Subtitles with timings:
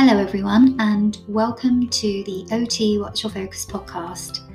[0.00, 4.48] Hello, everyone, and welcome to the OT What's Your Focus podcast.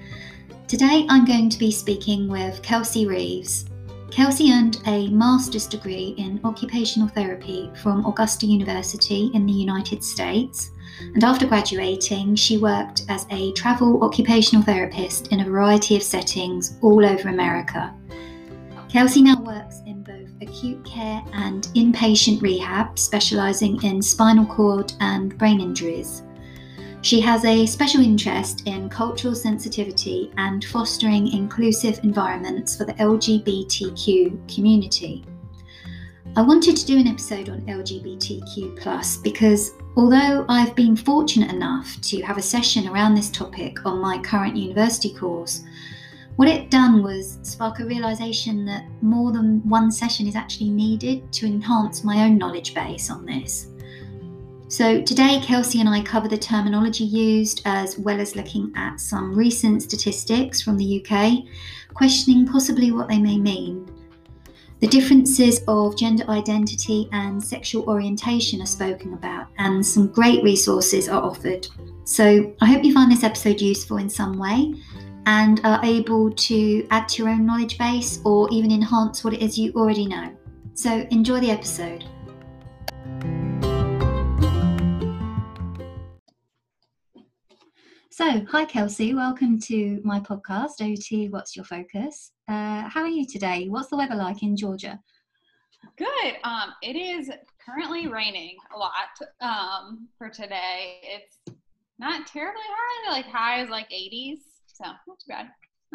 [0.69, 3.65] Today I'm going to be speaking with Kelsey Reeves.
[4.09, 10.71] Kelsey earned a master's degree in occupational therapy from Augusta University in the United States,
[11.13, 16.77] and after graduating, she worked as a travel occupational therapist in a variety of settings
[16.81, 17.93] all over America.
[18.87, 19.92] Kelsey now works in
[20.43, 26.23] acute care and inpatient rehab, specialising in spinal cord and brain injuries.
[27.01, 34.55] She has a special interest in cultural sensitivity and fostering inclusive environments for the LGBTQ
[34.55, 35.25] community.
[36.35, 42.21] I wanted to do an episode on LGBTQ because although I've been fortunate enough to
[42.21, 45.63] have a session around this topic on my current university course,
[46.35, 51.31] what it done was spark a realization that more than one session is actually needed
[51.31, 53.67] to enhance my own knowledge base on this.
[54.67, 59.35] So, today, Kelsey and I cover the terminology used as well as looking at some
[59.35, 61.43] recent statistics from the UK,
[61.93, 63.87] questioning possibly what they may mean.
[64.79, 71.07] The differences of gender identity and sexual orientation are spoken about, and some great resources
[71.07, 71.67] are offered.
[72.05, 74.73] So, I hope you find this episode useful in some way
[75.25, 79.41] and are able to add to your own knowledge base or even enhance what it
[79.41, 80.35] is you already know.
[80.73, 82.05] So enjoy the episode.
[88.09, 92.31] So, hi Kelsey, welcome to my podcast, OT What's Your Focus?
[92.47, 93.67] Uh, how are you today?
[93.69, 94.99] What's the weather like in Georgia?
[95.97, 96.35] Good.
[96.43, 97.31] Um, it is
[97.65, 98.93] currently raining a lot
[99.41, 100.99] um, for today.
[101.01, 101.57] It's
[101.97, 104.37] not terribly high, like high is like 80s.
[104.73, 104.85] So.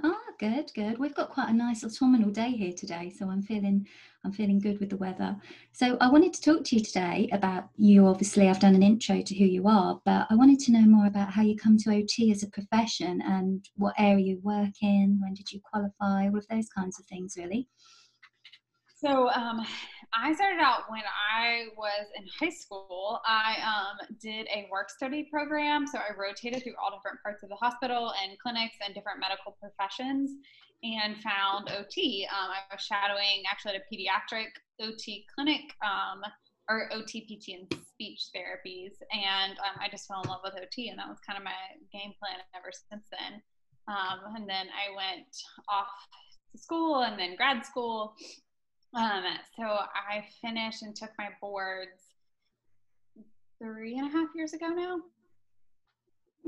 [0.04, 0.98] Oh, good, good.
[0.98, 3.84] We've got quite a nice autumnal day here today, so I'm feeling
[4.24, 5.36] I'm feeling good with the weather.
[5.72, 8.06] So I wanted to talk to you today about you.
[8.06, 11.06] Obviously, I've done an intro to who you are, but I wanted to know more
[11.06, 15.18] about how you come to OT as a profession and what area you work in.
[15.20, 16.28] When did you qualify?
[16.28, 17.68] All of those kinds of things, really.
[18.98, 19.64] So um,
[20.12, 23.20] I started out when I was in high school.
[23.24, 25.86] I um, did a work study program.
[25.86, 29.56] So I rotated through all different parts of the hospital and clinics and different medical
[29.62, 30.32] professions
[30.82, 32.26] and found OT.
[32.26, 34.50] Um, I was shadowing actually at a pediatric
[34.82, 36.18] OT clinic um,
[36.68, 38.98] or OT, PT, and speech therapies.
[39.14, 41.54] And um, I just fell in love with OT, and that was kind of my
[41.92, 43.40] game plan ever since then.
[43.86, 45.30] Um, and then I went
[45.70, 45.86] off
[46.50, 48.14] to school and then grad school
[48.94, 49.24] um,
[49.56, 52.14] so I finished and took my boards
[53.60, 55.00] three and a half years ago now.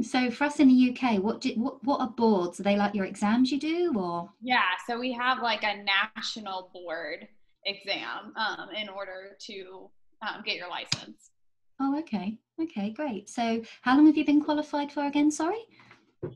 [0.02, 2.58] So for us in the UK, what do, what what are boards?
[2.60, 4.30] Are they like your exams you do, or?
[4.40, 7.28] Yeah, so we have like a national board
[7.66, 9.90] exam um, in order to
[10.22, 11.30] um, get your license.
[11.80, 13.28] Oh, okay, okay, great.
[13.28, 15.30] So how long have you been qualified for again?
[15.30, 15.64] Sorry.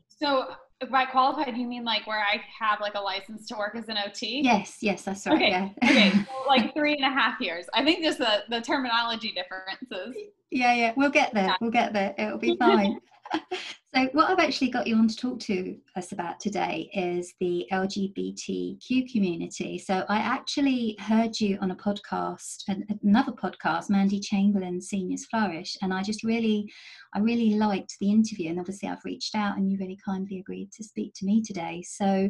[0.09, 0.55] So
[0.89, 3.97] by qualified, you mean like where I have like a license to work as an
[3.97, 4.41] OT?
[4.43, 5.35] Yes, yes, that's right.
[5.35, 5.69] Okay, yeah.
[5.83, 7.65] okay, so like three and a half years.
[7.73, 10.15] I think just the the terminology differences.
[10.51, 11.55] Yeah, yeah, we'll get there.
[11.59, 12.13] We'll get there.
[12.17, 12.99] It'll be fine.
[13.95, 17.65] so, what I've actually got you on to talk to us about today is the
[17.71, 19.77] LGBTQ community.
[19.77, 22.63] So, I actually heard you on a podcast,
[23.03, 26.69] another podcast, Mandy Chamberlain Seniors Flourish, and I just really,
[27.13, 28.49] I really liked the interview.
[28.49, 31.81] And obviously, I've reached out, and you really kindly agreed to speak to me today.
[31.87, 32.29] So,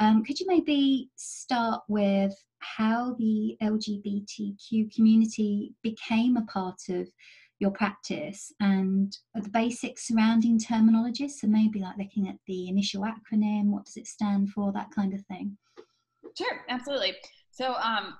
[0.00, 7.08] um, could you maybe start with how the LGBTQ community became a part of
[7.58, 11.28] your practice and the basic surrounding terminology.
[11.28, 15.12] So maybe like looking at the initial acronym, what does it stand for, that kind
[15.12, 15.56] of thing.
[16.36, 17.14] Sure, absolutely.
[17.50, 18.14] So um,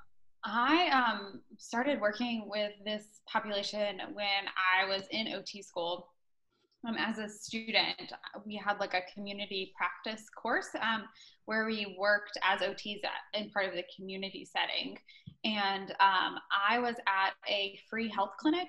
[0.44, 6.08] I um, started working with this population when I was in OT school.
[6.86, 8.12] Um, as a student,
[8.46, 11.04] we had like a community practice course um,
[11.46, 14.96] where we worked as OTs at, in part of the community setting.
[15.44, 18.68] And um, I was at a free health clinic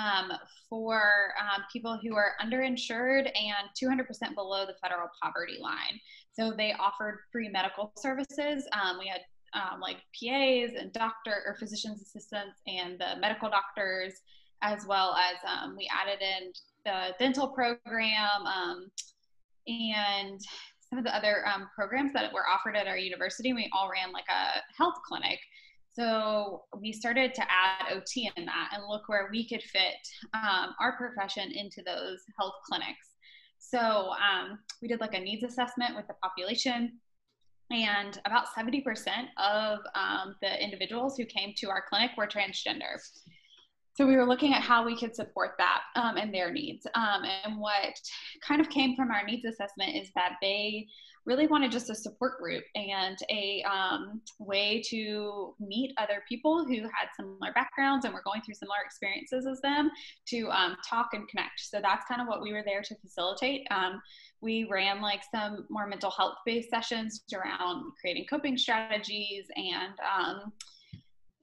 [0.00, 0.32] um,
[0.68, 6.00] for um, people who are underinsured and 200% below the federal poverty line.
[6.32, 8.66] So they offered free medical services.
[8.72, 9.20] Um, we had
[9.52, 14.14] um, like PAs and doctor or physician's assistants and the medical doctors,
[14.62, 16.52] as well as um, we added in
[16.84, 18.90] the dental program um,
[19.66, 20.40] and
[20.88, 21.44] some of the other
[21.74, 23.52] programs that were offered at our university.
[23.52, 25.38] We all ran like a health clinic.
[25.92, 29.96] So we started to add OT in that and look where we could fit
[30.34, 33.08] um, our profession into those health clinics.
[33.58, 36.98] So um, we did like a needs assessment with the population,
[37.70, 38.82] and about 70%
[39.38, 42.98] of um, the individuals who came to our clinic were transgender.
[43.94, 46.86] so we were looking at how we could support that um, and their needs.
[46.94, 47.94] Um, and what
[48.42, 50.86] kind of came from our needs assessment is that they
[51.30, 56.82] really wanted just a support group and a um, way to meet other people who
[56.82, 59.88] had similar backgrounds and were going through similar experiences as them
[60.26, 61.60] to um, talk and connect.
[61.60, 63.64] So that's kind of what we were there to facilitate.
[63.70, 64.02] Um,
[64.40, 70.52] we ran like some more mental health based sessions around creating coping strategies and um,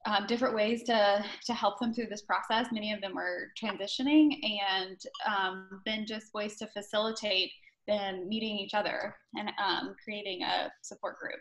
[0.06, 2.68] um, different ways to to help them through this process.
[2.74, 7.52] Many of them were transitioning, and um, then just ways to facilitate
[7.88, 11.40] them meeting each other and um, creating a support group.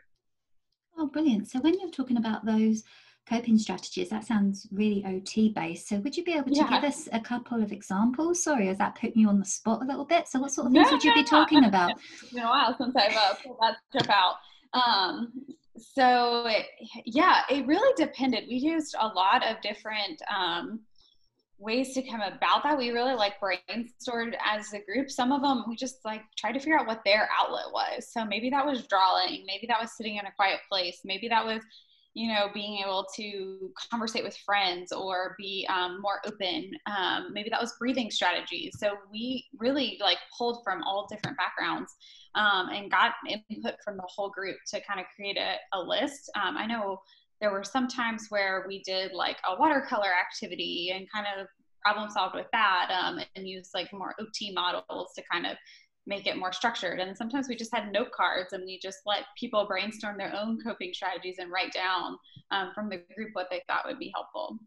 [0.98, 1.48] Oh, brilliant!
[1.50, 2.82] So when you're talking about those
[3.28, 5.88] coping strategies, that sounds really OT based.
[5.88, 6.68] So would you be able to yeah.
[6.70, 8.42] give us a couple of examples?
[8.42, 10.28] Sorry, is that putting you on the spot a little bit?
[10.28, 11.92] So what sort of things no, would you be talking about?
[12.22, 14.36] It's been a while since I've uh, pulled that stuff out.
[14.72, 15.32] Um,
[15.76, 16.66] so it,
[17.04, 18.44] yeah, it really depended.
[18.48, 20.80] We used a lot of different um,
[21.58, 22.76] ways to come about that.
[22.76, 25.10] We really like brainstormed as a group.
[25.10, 28.12] Some of them we just like tried to figure out what their outlet was.
[28.12, 31.44] So maybe that was drawing, maybe that was sitting in a quiet place, maybe that
[31.44, 31.62] was
[32.14, 37.50] you know being able to conversate with friends or be um, more open um, maybe
[37.50, 41.94] that was breathing strategies so we really like pulled from all different backgrounds
[42.36, 43.12] um, and got
[43.50, 46.30] input from the whole group to kind of create a, a list.
[46.36, 47.00] Um, I know
[47.40, 51.46] there were some times where we did like a watercolor activity and kind of
[51.82, 55.56] problem solved with that um, and used like more OT models to kind of
[56.06, 57.00] make it more structured.
[57.00, 60.58] And sometimes we just had note cards and we just let people brainstorm their own
[60.64, 62.16] coping strategies and write down
[62.50, 64.58] um, from the group what they thought would be helpful.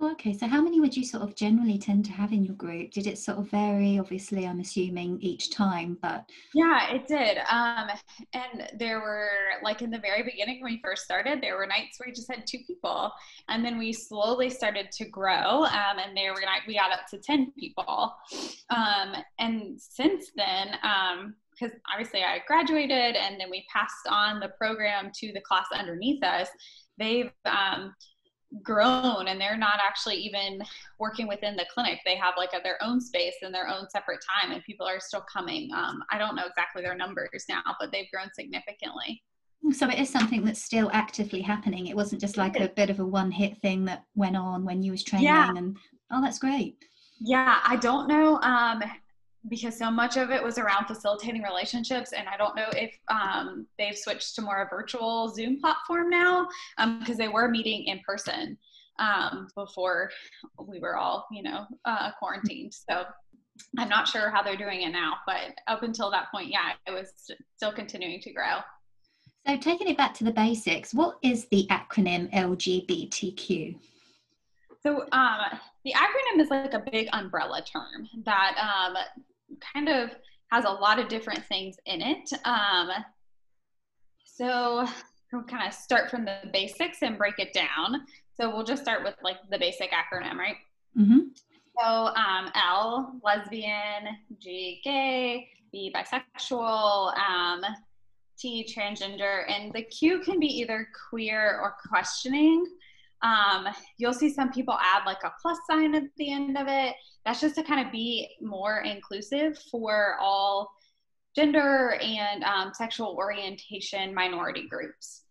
[0.00, 2.92] Okay, so how many would you sort of generally tend to have in your group?
[2.92, 3.98] Did it sort of vary?
[3.98, 7.38] Obviously, I'm assuming each time, but yeah, it did.
[7.50, 7.88] Um,
[8.32, 9.28] and there were
[9.64, 12.30] like in the very beginning when we first started, there were nights where we just
[12.30, 13.10] had two people,
[13.48, 17.08] and then we slowly started to grow, um, and there were night we got up
[17.10, 18.14] to ten people,
[18.70, 24.50] um, and since then, um, because obviously I graduated, and then we passed on the
[24.50, 26.48] program to the class underneath us.
[26.98, 27.94] They've um,
[28.62, 30.62] grown and they're not actually even
[30.98, 32.00] working within the clinic.
[32.04, 35.00] They have like a, their own space and their own separate time and people are
[35.00, 35.70] still coming.
[35.74, 39.22] Um, i don't know exactly their numbers now but they've grown significantly.
[39.72, 41.88] So it is something that's still actively happening.
[41.88, 44.82] It wasn't just like a bit of a one hit thing that went on when
[44.82, 45.52] you was training yeah.
[45.54, 45.76] and
[46.10, 46.76] oh that's great.
[47.20, 48.82] Yeah i don't know um,
[49.48, 53.66] because so much of it was around facilitating relationships and i don't know if um,
[53.78, 56.46] they've switched to more a virtual zoom platform now
[57.00, 58.58] because um, they were meeting in person
[58.98, 60.10] um, before
[60.66, 62.74] we were all you know uh, quarantined.
[62.88, 63.04] So
[63.76, 66.92] i'm not sure how they're doing it now but up until that point yeah it
[66.92, 67.12] was
[67.56, 68.58] still continuing to grow.
[69.46, 73.76] So taking it back to the basics what is the acronym lgbtq
[74.82, 75.38] so um,
[75.84, 78.94] the acronym is like a big umbrella term that um,
[79.74, 80.10] kind of
[80.50, 82.30] has a lot of different things in it.
[82.44, 82.90] Um,
[84.24, 84.86] so
[85.32, 88.06] we'll kind of start from the basics and break it down.
[88.34, 90.56] So we'll just start with like the basic acronym, right?
[90.98, 91.18] Mm-hmm.
[91.78, 97.62] So um, L, lesbian, G, gay, B, bisexual, um,
[98.38, 102.64] T, transgender, and the Q can be either queer or questioning.
[103.22, 103.66] Um,
[103.96, 106.94] you'll see some people add like a plus sign at the end of it.
[107.24, 110.70] That's just to kind of be more inclusive for all
[111.34, 115.22] gender and um, sexual orientation minority groups.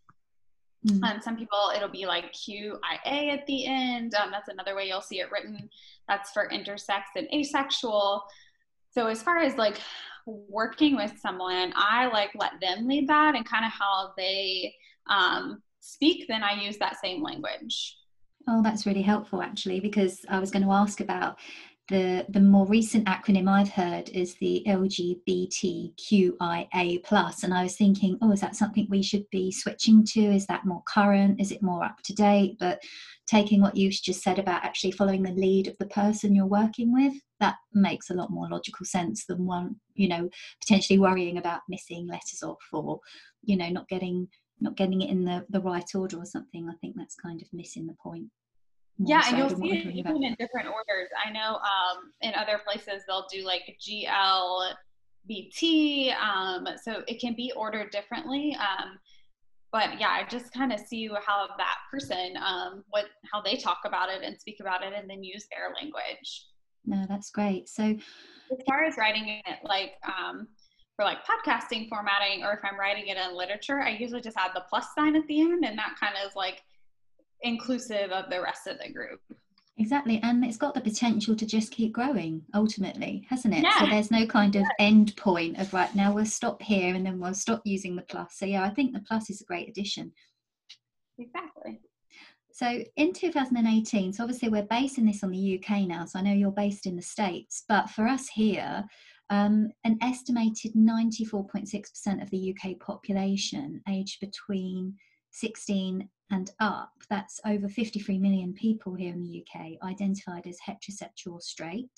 [0.86, 1.02] Mm-hmm.
[1.02, 4.14] Um, some people it'll be like QIA at the end.
[4.14, 5.68] Um, that's another way you'll see it written.
[6.08, 8.22] That's for intersex and asexual.
[8.90, 9.80] So as far as like
[10.26, 14.74] working with someone, I like let them lead that and kind of how they
[15.08, 17.96] um, speak, then I use that same language.
[18.48, 21.38] Oh, that's really helpful actually, because I was going to ask about
[21.88, 25.92] the the more recent acronym I've heard is the LGBTQIA
[27.02, 30.20] plus, and I was thinking, oh, is that something we should be switching to?
[30.20, 31.40] Is that more current?
[31.40, 32.58] Is it more up to date?
[32.60, 32.82] But
[33.26, 36.92] taking what you just said about actually following the lead of the person you're working
[36.92, 40.28] with, that makes a lot more logical sense than one, you know,
[40.60, 43.00] potentially worrying about missing letters off or,
[43.42, 44.28] you know, not getting
[44.60, 46.68] not getting it in the, the right order or something.
[46.68, 48.26] I think that's kind of missing the point.
[48.98, 51.08] Yeah, and you'll see it even in different orders.
[51.24, 54.76] I know um, in other places they'll do like GLBT,
[56.16, 58.56] um, so it can be ordered differently.
[58.58, 58.98] Um,
[59.70, 63.82] but yeah, I just kind of see how that person, um, what how they talk
[63.84, 66.48] about it and speak about it, and then use their language.
[66.84, 67.68] No, that's great.
[67.68, 70.48] So, as far as writing it, like um,
[70.98, 74.50] for like podcasting formatting or if I'm writing it in literature, I usually just add
[74.52, 76.64] the plus sign at the end and that kind of is like
[77.42, 79.20] inclusive of the rest of the group.
[79.76, 80.18] Exactly.
[80.24, 83.62] And it's got the potential to just keep growing ultimately, hasn't it?
[83.62, 83.78] Yeah.
[83.78, 87.20] So there's no kind of end point of right now we'll stop here and then
[87.20, 88.34] we'll stop using the plus.
[88.36, 90.10] So yeah, I think the plus is a great addition.
[91.16, 91.80] Exactly.
[92.50, 96.32] So in 2018, so obviously we're basing this on the UK now, so I know
[96.32, 98.84] you're based in the States, but for us here,
[99.30, 104.94] um, an estimated 94.6% of the UK population aged between
[105.30, 111.32] 16 and up, that's over 53 million people here in the UK, identified as heterosexual
[111.34, 111.90] or straight.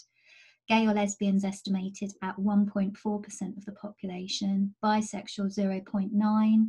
[0.69, 6.67] Gay or lesbians estimated at 1.4% of the population, bisexual 0.9,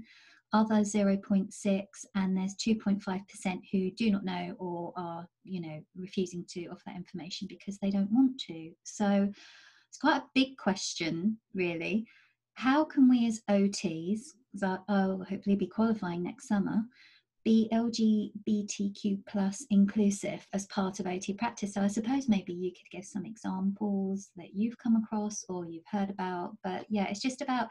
[0.53, 6.65] other 0.6, and there's 2.5% who do not know or are, you know, refusing to
[6.68, 8.72] offer that information because they don't want to.
[8.84, 9.32] So
[9.91, 12.07] it's quite a big question, really.
[12.53, 14.21] How can we as OTs,
[14.53, 16.83] that I'll hopefully be qualifying next summer,
[17.43, 21.74] be LGBTQ plus inclusive as part of OT practice.
[21.74, 25.83] So I suppose maybe you could give some examples that you've come across or you've
[25.91, 26.55] heard about.
[26.63, 27.67] But yeah, it's just about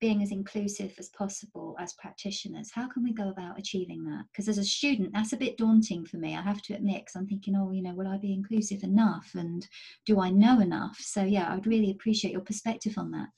[0.00, 2.70] being as inclusive as possible as practitioners.
[2.72, 4.24] How can we go about achieving that?
[4.30, 6.36] Because as a student, that's a bit daunting for me.
[6.36, 9.30] I have to admit, because I'm thinking, oh, you know, will I be inclusive enough?
[9.34, 9.66] And
[10.04, 10.96] do I know enough?
[11.00, 13.28] So yeah, I'd really appreciate your perspective on that.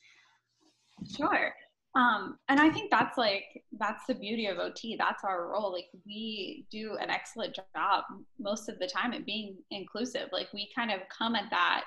[1.16, 1.52] Sure.
[1.94, 3.44] Um, and I think that's like
[3.78, 4.96] that's the beauty of OT.
[4.96, 5.72] That's our role.
[5.72, 8.04] Like we do an excellent job
[8.38, 10.28] most of the time at being inclusive.
[10.32, 11.84] Like we kind of come at that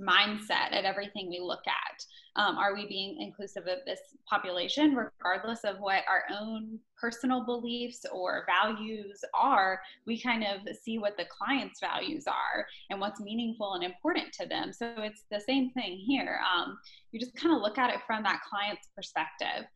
[0.00, 2.04] mindset at everything we look at.
[2.36, 8.04] Um, are we being inclusive of this population, regardless of what our own personal beliefs
[8.12, 9.80] or values are?
[10.06, 14.46] We kind of see what the client's values are and what's meaningful and important to
[14.46, 14.72] them.
[14.72, 16.40] So it's the same thing here.
[16.56, 16.76] Um,
[17.12, 19.66] you just kind of look at it from that client's perspective.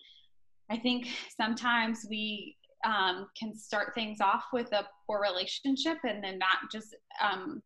[0.69, 6.39] I think sometimes we um, can start things off with a poor relationship and then
[6.39, 7.63] that just um,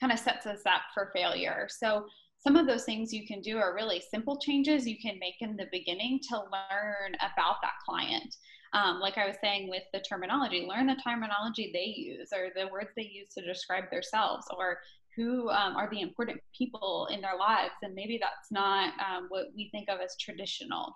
[0.00, 1.68] kind of sets us up for failure.
[1.70, 2.06] So
[2.38, 5.56] some of those things you can do are really simple changes you can make in
[5.56, 8.36] the beginning to learn about that client.
[8.74, 12.70] Um, like I was saying with the terminology, learn the terminology they use or the
[12.70, 14.78] words they use to describe themselves or
[15.16, 17.74] who um, are the important people in their lives.
[17.82, 20.94] And maybe that's not um, what we think of as traditional,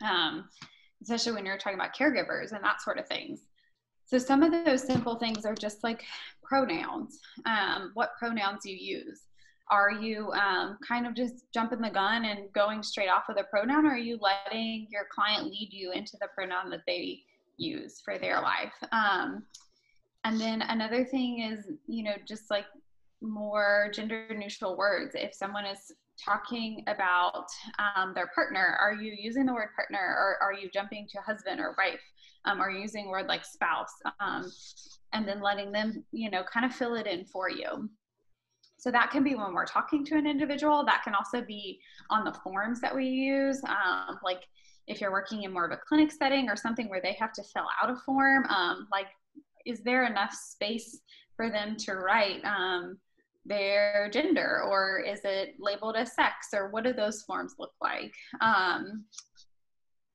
[0.00, 0.48] um,
[1.02, 3.40] especially when you're talking about caregivers and that sort of things.
[4.12, 6.04] So some of those simple things are just like
[6.42, 9.22] pronouns, um, what pronouns you use.
[9.70, 13.44] Are you um, kind of just jumping the gun and going straight off with a
[13.44, 17.20] pronoun, or are you letting your client lead you into the pronoun that they
[17.56, 18.74] use for their life?
[18.92, 19.44] Um,
[20.24, 22.66] and then another thing is, you know, just like
[23.22, 25.12] more gender neutral words.
[25.14, 25.90] If someone is
[26.22, 27.46] talking about
[27.78, 31.60] um, their partner, are you using the word partner or are you jumping to husband
[31.60, 32.00] or wife?
[32.44, 33.94] Um, you using word like spouse?
[34.20, 34.50] Um,
[35.12, 37.88] and then letting them, you know, kind of fill it in for you.
[38.78, 40.84] So that can be when we're talking to an individual.
[40.84, 41.80] That can also be
[42.10, 43.62] on the forms that we use.
[43.64, 44.42] Um, like
[44.88, 47.42] if you're working in more of a clinic setting or something where they have to
[47.44, 49.06] fill out a form, um, like
[49.64, 51.00] is there enough space
[51.36, 52.98] for them to write um,
[53.44, 58.12] their gender or is it labeled as sex or what do those forms look like?
[58.40, 59.04] Um,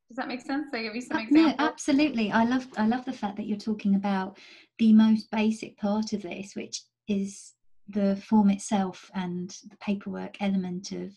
[0.09, 0.67] does that make sense?
[0.73, 1.55] I give you some uh, examples.
[1.57, 2.31] No, absolutely.
[2.31, 4.37] I love I love the fact that you're talking about
[4.79, 7.53] the most basic part of this, which is
[7.89, 11.11] the form itself and the paperwork element of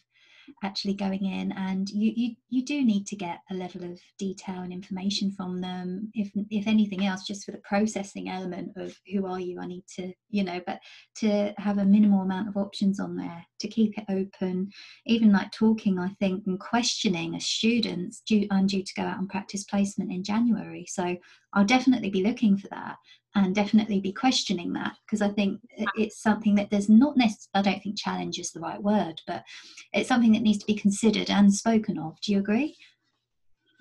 [0.63, 4.61] actually going in and you, you you do need to get a level of detail
[4.61, 9.27] and information from them if if anything else just for the processing element of who
[9.27, 10.81] are you i need to you know but
[11.15, 14.71] to have a minimal amount of options on there to keep it open.
[15.07, 19.19] Even like talking i think and questioning as students due i'm due to go out
[19.19, 20.87] and practice placement in january.
[20.89, 21.17] So
[21.55, 22.97] i'll definitely be looking for that
[23.35, 25.61] and definitely be questioning that because I think
[25.95, 29.45] it's something that there's not necessarily, I don't think challenge is the right word, but
[29.93, 32.21] it's something that needs to be considered and spoken of.
[32.21, 32.77] Do you agree?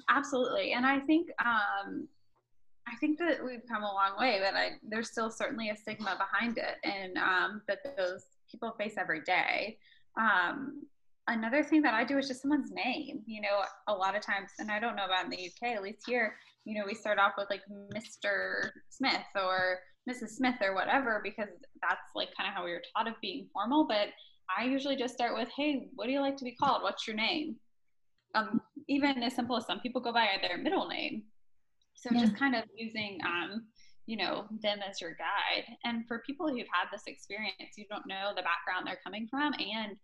[0.08, 0.74] Absolutely.
[0.74, 2.08] And I think, um,
[2.88, 6.18] I think that we've come a long way, but I, there's still certainly a stigma
[6.18, 9.78] behind it and um, that those people face every day.
[10.18, 10.84] Um,
[11.30, 13.22] another thing that I do is just someone's name.
[13.26, 15.84] You know, a lot of times, and I don't know about in the UK, at
[15.84, 17.62] least here, you know, we start off with like
[17.96, 18.70] Mr.
[18.90, 20.30] Smith or Mrs.
[20.30, 21.50] Smith or whatever because
[21.82, 23.86] that's like kind of how we were taught of being formal.
[23.88, 24.10] But
[24.56, 26.84] I usually just start with, hey, what do you like to be called?
[26.84, 27.56] What's your name?
[28.36, 31.24] Um, even as simple as some people go by their middle name.
[31.96, 32.22] So yeah.
[32.22, 33.66] just kind of using, um,
[34.06, 35.66] you know, them as your guide.
[35.84, 39.54] And for people who've had this experience, you don't know the background they're coming from
[39.54, 39.98] and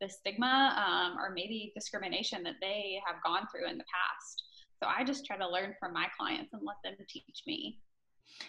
[0.00, 4.42] the stigma um, or maybe discrimination that they have gone through in the past.
[4.82, 7.78] So I just try to learn from my clients and let them teach me.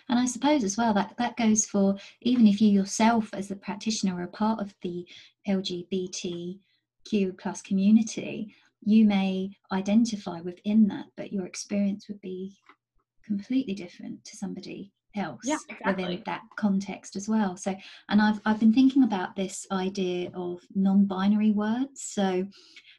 [0.10, 3.56] And I suppose as well that that goes for even if you yourself as a
[3.56, 5.06] practitioner are a part of the
[5.48, 6.60] LGBTQ
[7.38, 12.56] plus community, you may identify within that, but your experience would be
[13.26, 16.04] completely different to somebody else yeah, exactly.
[16.04, 17.58] within that context as well.
[17.58, 17.76] So,
[18.10, 22.04] and I've I've been thinking about this idea of non-binary words.
[22.04, 22.48] So,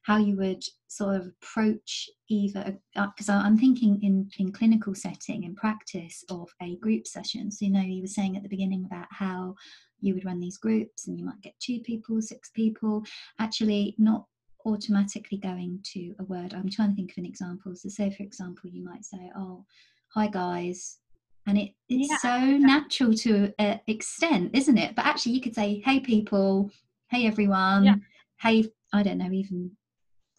[0.04, 5.44] how you would sort of approach either because uh, I'm thinking in in clinical setting
[5.44, 7.50] in practice of a group session.
[7.50, 9.54] So, you know, you were saying at the beginning about how
[10.00, 13.04] you would run these groups and you might get two people, six people.
[13.38, 14.26] Actually, not
[14.66, 16.54] automatically going to a word.
[16.54, 17.74] I'm trying to think of an example.
[17.74, 19.64] So, say for example, you might say, "Oh,
[20.08, 20.98] hi guys."
[21.46, 22.18] And it, it's yeah.
[22.18, 24.94] so natural to an extent isn't it?
[24.94, 26.70] But actually you could say hey people.
[27.10, 27.84] Hey everyone.
[27.84, 27.96] Yeah.
[28.40, 29.70] hey i don't know even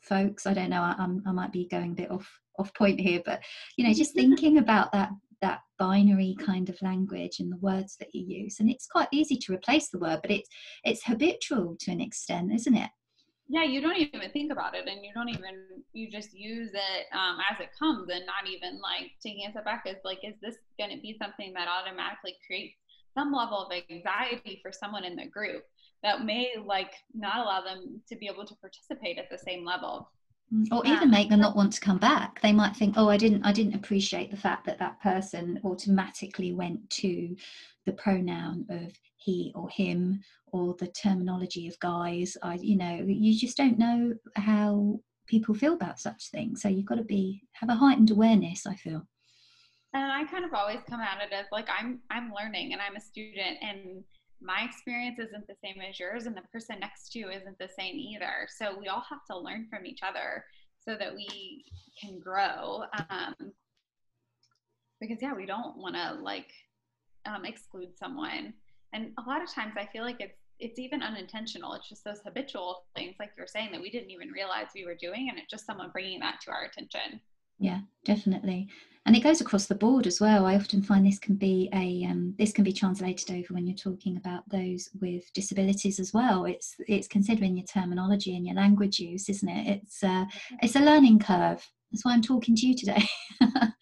[0.01, 0.45] folks.
[0.45, 0.81] I don't know.
[0.81, 2.29] I, I'm, I might be going a bit off
[2.59, 3.41] off point here but
[3.77, 5.09] you know just thinking about that
[5.41, 8.59] that binary kind of language and the words that you use.
[8.59, 10.49] And it's quite easy to replace the word but it's
[10.83, 12.89] it's habitual to an extent isn't it
[13.53, 17.05] yeah you don't even think about it and you don't even you just use it
[17.13, 20.33] um, as it comes and not even like taking a step back is like is
[20.41, 22.73] this going to be something that automatically creates
[23.13, 25.63] some level of anxiety for someone in the group
[26.01, 30.09] that may like not allow them to be able to participate at the same level?
[30.51, 32.41] Mm, or even make them not want to come back.
[32.41, 36.53] They might think oh i didn't i didn't appreciate the fact that that person automatically
[36.53, 37.35] went to
[37.85, 38.91] the pronoun of
[39.23, 44.13] he or him or the terminology of guys i you know you just don't know
[44.35, 46.61] how people feel about such things.
[46.61, 49.07] So you've got to be have a heightened awareness i feel.
[49.93, 52.95] And i kind of always come at it as like i'm i'm learning and i'm
[52.95, 54.03] a student and
[54.41, 57.69] my experience isn't the same as yours and the person next to you isn't the
[57.79, 58.45] same either.
[58.49, 60.43] So we all have to learn from each other
[60.83, 61.63] so that we
[61.97, 63.33] can grow um,
[64.99, 66.51] because yeah we don't want to like
[67.25, 68.53] um, exclude someone
[68.93, 71.73] and a lot of times i feel like it's it's even unintentional.
[71.73, 74.95] It's just those habitual things like you're saying that we didn't even realize we were
[74.95, 77.19] doing and it's just someone bringing that to our attention.
[77.59, 78.67] Yeah definitely.
[79.05, 80.45] And it goes across the board as well.
[80.45, 83.75] I often find this can be a um, this can be translated over when you're
[83.75, 86.45] talking about those with disabilities as well.
[86.45, 89.81] It's it's considering your terminology and your language use isn't it?
[89.81, 90.25] It's uh,
[90.61, 91.67] it's a learning curve.
[91.91, 93.03] That's why i'm talking to you today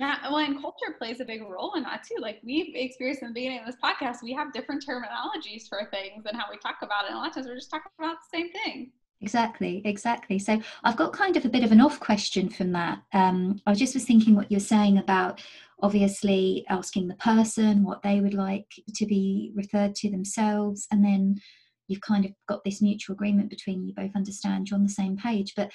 [0.00, 2.16] Yeah, well, and culture plays a big role in that too.
[2.22, 6.24] Like we've experienced in the beginning of this podcast, we have different terminologies for things
[6.24, 7.08] and how we talk about it.
[7.08, 8.92] And a lot of times we're just talking about the same thing.
[9.20, 10.38] Exactly, exactly.
[10.38, 13.02] So I've got kind of a bit of an off question from that.
[13.12, 15.42] Um, I just was thinking what you're saying about
[15.82, 21.38] obviously asking the person what they would like to be referred to themselves, and then
[21.88, 25.18] you've kind of got this mutual agreement between you both understand you're on the same
[25.18, 25.52] page.
[25.54, 25.70] But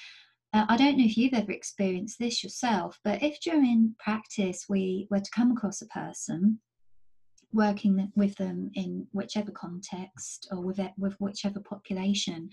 [0.55, 5.05] uh, I don't know if you've ever experienced this yourself, but if during practice we
[5.11, 6.59] were to come across a person
[7.51, 12.49] working with them in whichever context or with, it, with whichever population,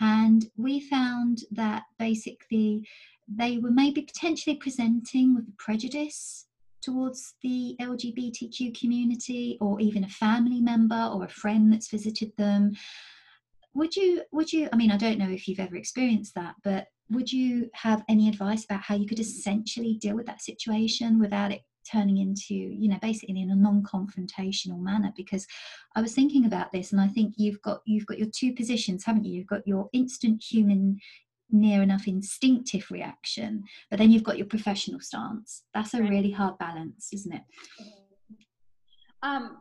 [0.00, 2.86] and we found that basically
[3.26, 6.46] they were maybe potentially presenting with a prejudice
[6.80, 12.72] towards the LGBTQ community or even a family member or a friend that's visited them.
[13.74, 16.88] Would you would you i mean i don't know if you've ever experienced that but
[17.12, 21.52] would you have any advice about how you could essentially deal with that situation without
[21.52, 25.12] it turning into you know basically in a non-confrontational manner?
[25.16, 25.46] Because
[25.94, 29.04] i was thinking about this and i think you've got you've got your two positions
[29.04, 29.34] haven't you?
[29.34, 30.98] You've got your instant human
[31.50, 35.64] near enough instinctive reaction but then you've got your professional stance.
[35.74, 37.42] That's a really hard balance isn't it?
[39.22, 39.58] Um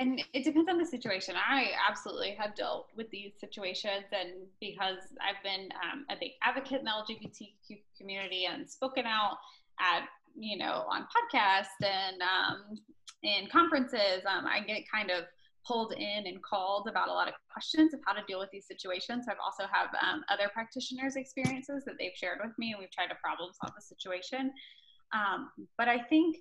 [0.00, 1.34] and it depends on the situation.
[1.36, 6.80] I absolutely have dealt with these situations, and because I've been um, a big advocate
[6.80, 9.36] in the LGBTQ community and spoken out
[9.78, 12.78] at you know on podcasts and um,
[13.22, 15.24] in conferences, um, I get kind of
[15.66, 18.66] pulled in and called about a lot of questions of how to deal with these
[18.66, 19.26] situations.
[19.28, 23.08] I've also have um, other practitioners' experiences that they've shared with me, and we've tried
[23.08, 24.50] to problem solve the situation.
[25.12, 26.36] Um, but I think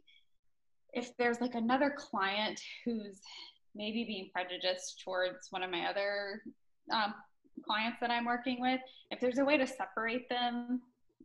[0.94, 3.22] if there's like another client who's
[3.76, 6.42] maybe being prejudiced towards one of my other
[6.92, 7.14] um,
[7.66, 8.80] clients that I'm working with,
[9.12, 10.82] if there's a way to separate them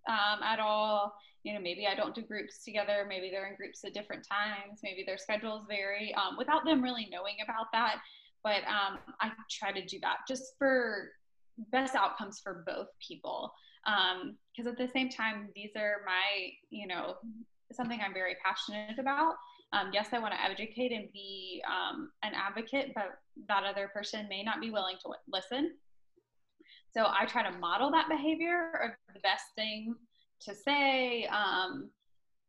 [0.09, 3.85] um, at all, you know, maybe I don't do groups together, maybe they're in groups
[3.85, 7.97] at different times, maybe their schedules vary um, without them really knowing about that.
[8.43, 11.11] But um, I try to do that just for
[11.71, 13.53] best outcomes for both people.
[13.85, 17.17] Because um, at the same time, these are my, you know,
[17.73, 19.35] something I'm very passionate about.
[19.75, 24.29] Um, yes, I want to educate and be um, an advocate, but that other person
[24.29, 25.73] may not be willing to listen.
[26.93, 29.97] So I try to model that behavior or the best thing
[30.43, 31.27] to say.
[31.27, 31.91] Um,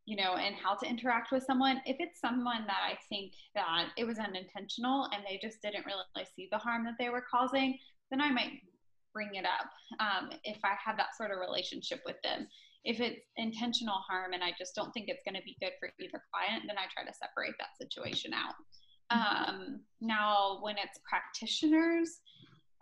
[0.08, 1.80] you know, and how to interact with someone.
[1.84, 6.26] If it's someone that I think that it was unintentional and they just didn't really
[6.36, 7.76] see the harm that they were causing,
[8.12, 8.52] then I might
[9.12, 12.46] bring it up um, if I have that sort of relationship with them.
[12.86, 15.90] If it's intentional harm and I just don't think it's going to be good for
[16.00, 18.54] either client, then I try to separate that situation out.
[19.10, 22.20] Um, now, when it's practitioners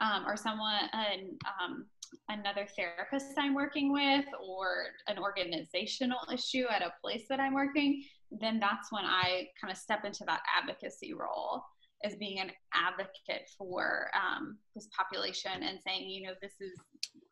[0.00, 1.86] um, or someone, an, um,
[2.28, 4.66] another therapist I'm working with, or
[5.08, 9.78] an organizational issue at a place that I'm working, then that's when I kind of
[9.78, 11.62] step into that advocacy role
[12.04, 16.72] as being an advocate for um, this population and saying, you know, this is,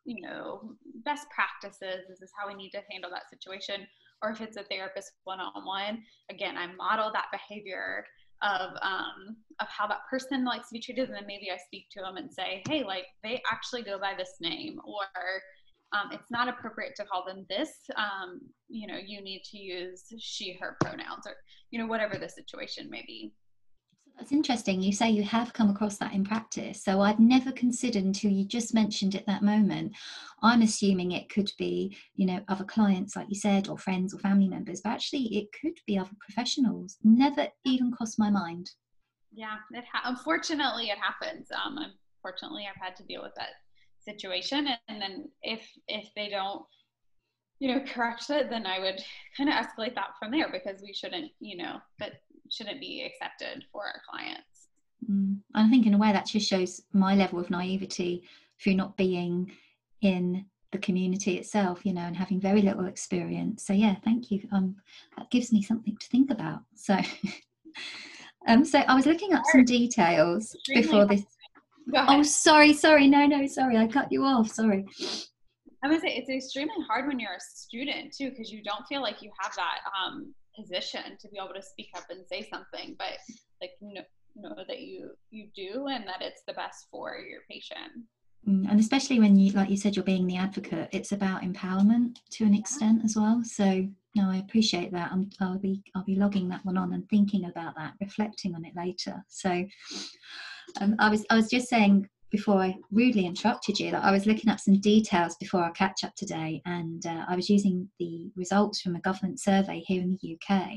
[0.05, 2.05] you know, best practices.
[2.09, 3.87] This is how we need to handle that situation.
[4.21, 8.05] Or if it's a therapist one-on-one, again, I model that behavior
[8.41, 11.87] of um, of how that person likes to be treated, and then maybe I speak
[11.91, 15.05] to them and say, hey, like they actually go by this name, or
[15.93, 17.71] um, it's not appropriate to call them this.
[17.95, 21.35] Um, you know, you need to use she, her pronouns, or
[21.71, 23.33] you know, whatever the situation may be.
[24.17, 24.81] That's interesting.
[24.81, 26.83] You say you have come across that in practice.
[26.83, 29.93] So I'd never considered until you just mentioned it that moment.
[30.41, 34.19] I'm assuming it could be, you know, other clients, like you said, or friends or
[34.19, 36.97] family members, but actually it could be other professionals.
[37.03, 38.69] Never even crossed my mind.
[39.31, 41.47] Yeah, it ha- unfortunately it happens.
[41.51, 41.79] Um,
[42.23, 43.49] unfortunately, I've had to deal with that
[43.99, 46.63] situation, and then if if they don't
[47.59, 48.99] you know correct it then i would
[49.37, 52.13] kind of escalate that from there because we shouldn't you know but
[52.53, 54.67] shouldn't be accepted for our clients.
[55.09, 55.39] Mm.
[55.53, 58.23] I think in a way that just shows my level of naivety
[58.61, 59.51] through not being
[60.01, 63.65] in the community itself, you know, and having very little experience.
[63.65, 64.41] So yeah, thank you.
[64.51, 64.75] Um,
[65.17, 66.61] that gives me something to think about.
[66.75, 66.97] So,
[68.47, 71.23] um, so I was looking up some details before this.
[71.93, 74.49] Oh, sorry, sorry, no, no, sorry, I cut you off.
[74.49, 74.85] Sorry.
[75.83, 79.01] I would say it's extremely hard when you're a student too, because you don't feel
[79.01, 82.95] like you have that um, position to be able to speak up and say something
[82.97, 83.17] but
[83.61, 84.01] like know,
[84.35, 88.05] know that you you do and that it's the best for your patient.
[88.47, 92.17] Mm, and especially when you like you said you're being the advocate it's about empowerment
[92.31, 93.41] to an extent as well.
[93.43, 95.11] So no i appreciate that.
[95.11, 98.65] I will be i'll be logging that one on and thinking about that reflecting on
[98.65, 99.23] it later.
[99.27, 99.65] So
[100.81, 104.25] um, i was i was just saying before I rudely interrupted you that I was
[104.25, 108.31] looking up some details before our catch up today, and uh, I was using the
[108.35, 110.67] results from a government survey here in the UK.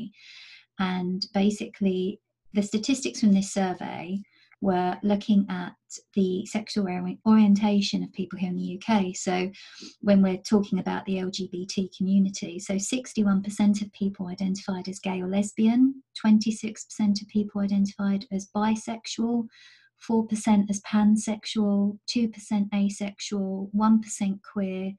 [0.78, 2.20] And basically,
[2.52, 4.20] the statistics from this survey
[4.60, 5.72] were looking at
[6.14, 6.86] the sexual
[7.26, 9.16] orientation of people here in the UK.
[9.16, 9.50] So,
[10.02, 15.28] when we're talking about the LGBT community, so 61% of people identified as gay or
[15.28, 16.74] lesbian, 26%
[17.22, 19.46] of people identified as bisexual,
[20.08, 24.92] 4% as pansexual, 2% asexual, 1% queer,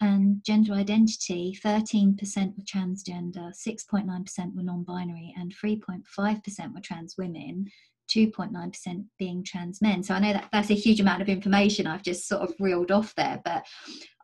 [0.00, 2.16] and gender identity 13%
[2.56, 7.66] were transgender, 6.9% were non binary, and 3.5% were trans women.
[8.08, 10.02] 2.9% being trans men.
[10.02, 12.90] So I know that that's a huge amount of information I've just sort of reeled
[12.90, 13.66] off there, but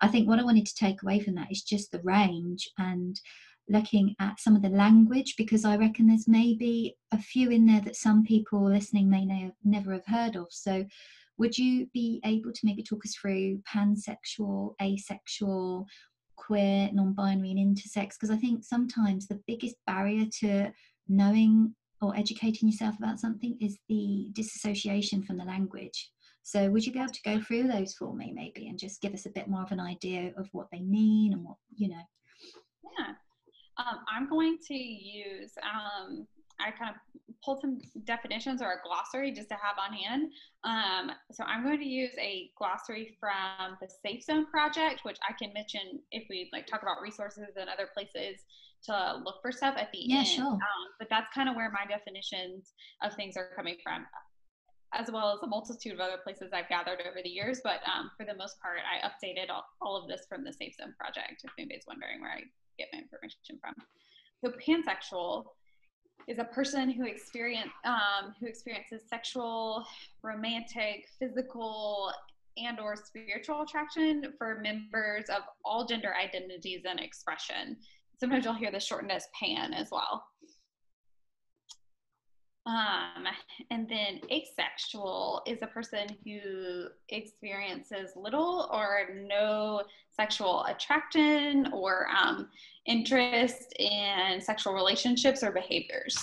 [0.00, 3.20] I think what I wanted to take away from that is just the range and
[3.68, 7.80] looking at some of the language because I reckon there's maybe a few in there
[7.82, 10.48] that some people listening may never have heard of.
[10.50, 10.84] So,
[11.36, 15.86] would you be able to maybe talk us through pansexual, asexual,
[16.36, 18.12] queer, non binary, and intersex?
[18.12, 20.72] Because I think sometimes the biggest barrier to
[21.08, 26.10] knowing or educating yourself about something is the disassociation from the language.
[26.42, 29.14] So, would you be able to go through those for me, maybe, and just give
[29.14, 32.02] us a bit more of an idea of what they mean and what, you know?
[32.98, 33.14] Yeah.
[33.78, 36.26] Um, I'm going to use, um,
[36.60, 36.96] I kind of
[37.44, 40.30] pulled some definitions or a glossary just to have on hand.
[40.64, 45.32] Um, so I'm going to use a glossary from the Safe Zone Project, which I
[45.32, 48.40] can mention if we like talk about resources and other places
[48.84, 50.28] to look for stuff at the yeah, end.
[50.28, 50.44] Sure.
[50.44, 54.06] Um, but that's kind of where my definitions of things are coming from
[54.94, 57.60] as well as a multitude of other places I've gathered over the years.
[57.62, 60.74] But um, for the most part, I updated all, all, of this from the Safe
[60.80, 61.42] Zone project.
[61.42, 62.42] If anybody's wondering where I
[62.78, 63.74] get my information from.
[64.44, 65.44] So pansexual
[66.26, 69.84] is a person who experience um, who experiences sexual,
[70.22, 72.12] romantic, physical,
[72.56, 77.76] and or spiritual attraction for members of all gender identities and expression.
[78.18, 80.24] Sometimes you'll hear this shortened as pan as well.
[82.66, 83.26] Um,
[83.70, 92.48] and then asexual is a person who experiences little or no sexual attraction or um,
[92.86, 96.16] interest in sexual relationships or behaviors.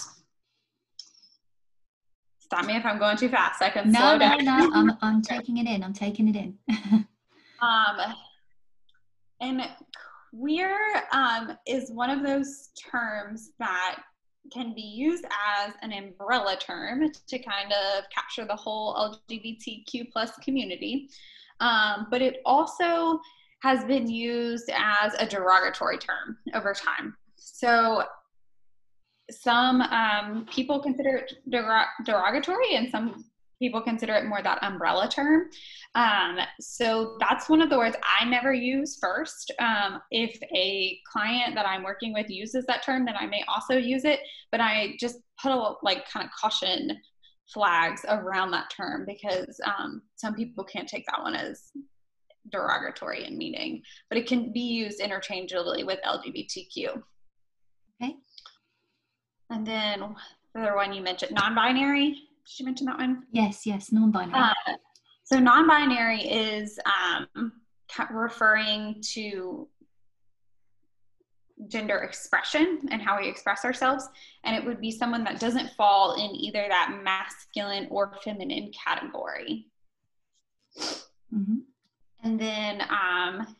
[2.40, 3.62] Stop me if I'm going too fast.
[3.62, 4.44] I can no, slow no, down.
[4.44, 5.84] No, I'm, I'm taking it in.
[5.84, 6.58] I'm taking it in.
[7.62, 8.16] um,
[9.42, 9.62] and
[10.34, 10.76] queer
[11.14, 14.02] um, is one of those terms that
[14.52, 18.96] can be used as an umbrella term to kind of capture the whole
[19.30, 21.10] LGBTQ plus community.
[21.60, 23.20] Um, but it also
[23.62, 27.16] has been used as a derogatory term over time.
[27.36, 28.04] So
[29.30, 33.26] some um, people consider it derogatory and some
[33.62, 35.50] people consider it more that umbrella term.
[35.93, 39.54] Um, so that's one of the words I never use first.
[39.60, 43.78] Um, if a client that I'm working with uses that term, then I may also
[43.78, 44.19] use it,
[44.52, 46.97] but I just put a like kind of caution
[47.47, 51.71] flags around that term because um, some people can't take that one as
[52.50, 57.02] derogatory in meaning, but it can be used interchangeably with LGBTQ.
[58.02, 58.15] Okay.
[59.52, 60.15] And then
[60.56, 62.15] the other one you mentioned, non-binary.
[62.46, 63.24] Did you mention that one?
[63.32, 64.34] Yes, yes, non-binary.
[64.34, 64.74] Uh,
[65.24, 67.54] so non-binary is um,
[68.12, 69.68] referring to
[71.68, 74.08] gender expression and how we express ourselves
[74.44, 79.68] and it would be someone that doesn't fall in either that masculine or feminine category
[80.80, 81.58] mm-hmm.
[82.24, 83.56] and then um,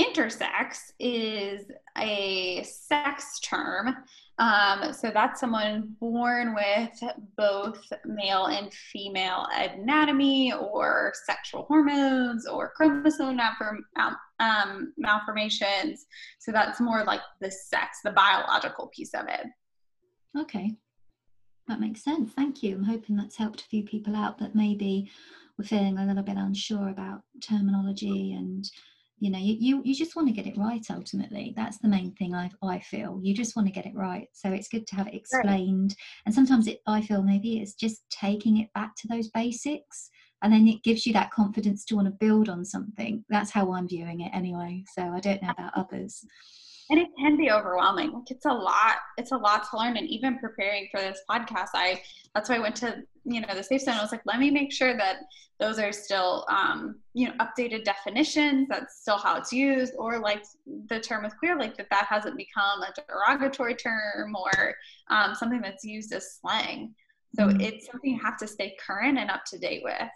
[0.00, 1.66] intersex is
[1.98, 3.94] a sex term
[4.40, 6.98] um, so that's someone born with
[7.36, 13.38] both male and female anatomy or sexual hormones or chromosome
[14.40, 16.06] um, malformations.
[16.38, 19.46] So that's more like the sex, the biological piece of it.
[20.38, 20.74] Okay.
[21.68, 22.32] That makes sense.
[22.32, 22.76] Thank you.
[22.76, 25.10] I'm hoping that's helped a few people out that maybe
[25.58, 28.64] were feeling a little bit unsure about terminology and
[29.20, 31.52] you know you, you, you just want to get it right ultimately.
[31.56, 33.20] That's the main thing i i feel.
[33.22, 34.28] You just want to get it right.
[34.32, 35.90] So it's good to have it explained.
[35.90, 36.22] Right.
[36.26, 40.10] and sometimes it i feel maybe it's just taking it back to those basics
[40.42, 43.24] and then it gives you that confidence to want to build on something.
[43.28, 46.24] That's how i'm viewing it anyway so i don't know about others.
[46.88, 48.12] And it can be overwhelming.
[48.12, 51.68] Like it's a lot it's a lot to learn and even preparing for this podcast
[51.74, 52.00] i
[52.34, 54.50] that's why i went to you know the safe zone i was like let me
[54.50, 55.18] make sure that
[55.58, 60.42] those are still um, you know updated definitions that's still how it's used or like
[60.88, 64.74] the term is queer like that that hasn't become a derogatory term or
[65.10, 66.94] um, something that's used as slang
[67.34, 67.62] so mm.
[67.62, 70.08] it's something you have to stay current and up to date with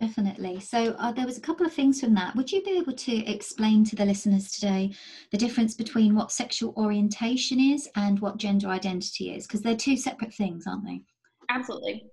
[0.00, 0.60] Definitely.
[0.60, 2.36] So uh, there was a couple of things from that.
[2.36, 4.92] Would you be able to explain to the listeners today
[5.32, 9.48] the difference between what sexual orientation is and what gender identity is?
[9.48, 11.02] Because they're two separate things, aren't they?
[11.48, 12.06] Absolutely.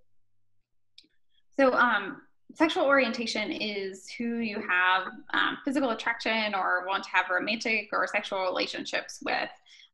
[1.57, 2.21] So, um,
[2.53, 8.07] sexual orientation is who you have um, physical attraction or want to have romantic or
[8.07, 9.49] sexual relationships with.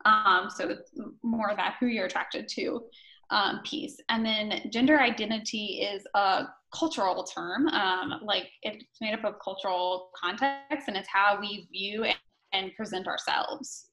[0.06, 0.92] Um, so it's
[1.24, 2.84] more that who you're attracted to
[3.30, 3.98] um, piece.
[4.10, 7.68] And then gender identity is a cultural term.
[7.70, 12.06] Um, like it's made up of cultural context and it's how we view
[12.54, 13.88] and present ourselves.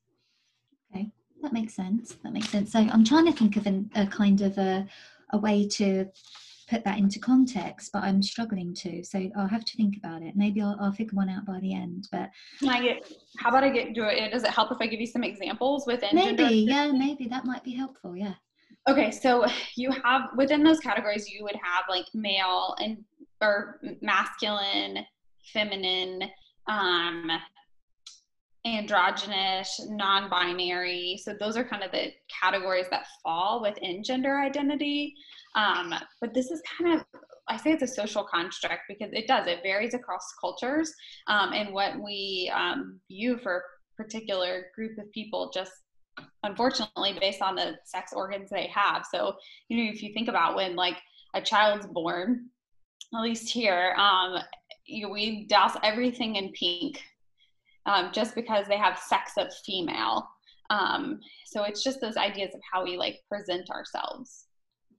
[0.92, 1.10] Okay,
[1.42, 2.16] that makes sense.
[2.24, 2.72] That makes sense.
[2.72, 4.86] So I'm trying to think of an, a kind of a,
[5.32, 6.06] a way to
[6.68, 9.02] put that into context, but I'm struggling to.
[9.02, 10.34] So I'll have to think about it.
[10.36, 12.08] Maybe I'll, I'll figure one out by the end.
[12.12, 13.12] But can I get?
[13.38, 13.94] How about I get?
[13.94, 14.30] Do it?
[14.30, 16.10] Does it help if I give you some examples within?
[16.12, 18.16] Maybe, yeah, maybe that might be helpful.
[18.16, 18.34] Yeah.
[18.88, 23.04] Okay, so you have within those categories, you would have like male and
[23.40, 25.04] or masculine,
[25.52, 26.22] feminine,
[26.66, 27.30] um,
[28.64, 31.20] androgynous, non-binary.
[31.22, 35.14] So those are kind of the categories that fall within gender identity.
[35.54, 37.04] Um, but this is kind of
[37.48, 39.46] I say it's a social construct because it does.
[39.46, 40.92] It varies across cultures,
[41.28, 45.72] um, and what we um, view for a particular group of people just
[46.42, 49.06] unfortunately based on the sex organs they have.
[49.10, 49.34] So
[49.68, 50.96] you know if you think about when like
[51.34, 52.46] a child's born
[53.14, 54.38] at least here um,
[54.84, 57.00] you, we douse everything in pink
[57.86, 60.28] um, just because they have sex of female.
[60.70, 64.47] Um, so it's just those ideas of how we like present ourselves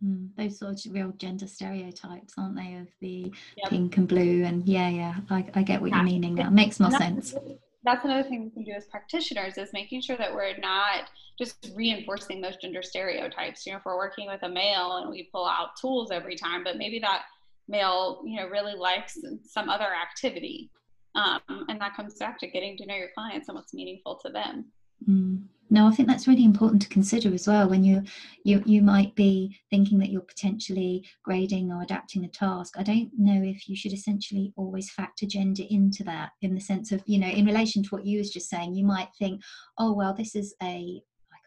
[0.04, 3.70] Mm, those sort of real gender stereotypes, aren't they, of the yep.
[3.70, 4.44] pink and blue?
[4.46, 5.98] And yeah, yeah, I, I get what yeah.
[5.98, 6.50] you're meaning now.
[6.50, 7.36] Makes more sense
[7.84, 11.72] that's another thing we can do as practitioners is making sure that we're not just
[11.76, 13.66] reinforcing those gender stereotypes.
[13.66, 16.64] You know, if we're working with a male and we pull out tools every time,
[16.64, 17.24] but maybe that
[17.68, 20.70] male, you know, really likes some other activity.
[21.16, 24.32] Um, and that comes back to getting to know your clients and what's meaningful to
[24.32, 24.66] them.
[25.08, 25.44] Mm.
[25.72, 28.02] No, I think that's really important to consider as well when you
[28.44, 32.74] you you might be thinking that you're potentially grading or adapting a task.
[32.78, 36.92] I don't know if you should essentially always factor gender into that in the sense
[36.92, 39.42] of, you know, in relation to what you was just saying, you might think,
[39.78, 41.02] oh well, this is a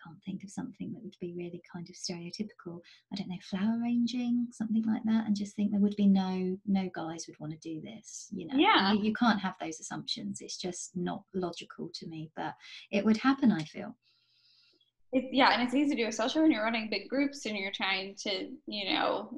[0.04, 2.80] can't think of something that would be really kind of stereotypical.
[3.12, 6.56] I don't know, flower arranging, something like that, and just think there would be no
[6.66, 8.28] no guys would want to do this.
[8.32, 10.40] You know, yeah, you, you can't have those assumptions.
[10.40, 12.54] It's just not logical to me, but
[12.90, 13.52] it would happen.
[13.52, 13.96] I feel.
[15.12, 17.70] It, yeah, and it's easy to do, especially when you're running big groups and you're
[17.70, 19.30] trying to, you know,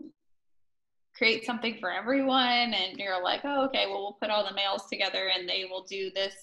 [1.17, 2.75] create something for everyone.
[2.75, 5.83] And you're like, oh, okay, well, we'll put all the males together and they will
[5.83, 6.35] do this,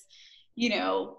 [0.55, 1.17] you know,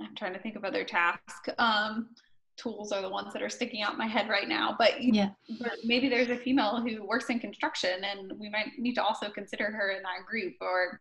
[0.00, 1.48] I'm trying to think of other tasks.
[1.58, 2.10] Um,
[2.56, 4.74] tools are the ones that are sticking out in my head right now.
[4.78, 5.30] But yeah,
[5.60, 9.30] but maybe there's a female who works in construction, and we might need to also
[9.30, 10.54] consider her in that group.
[10.60, 11.00] Or,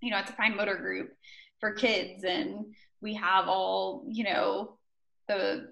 [0.00, 1.12] you know, it's a fine motor group
[1.60, 4.78] for kids, and we have all, you know,
[5.28, 5.68] the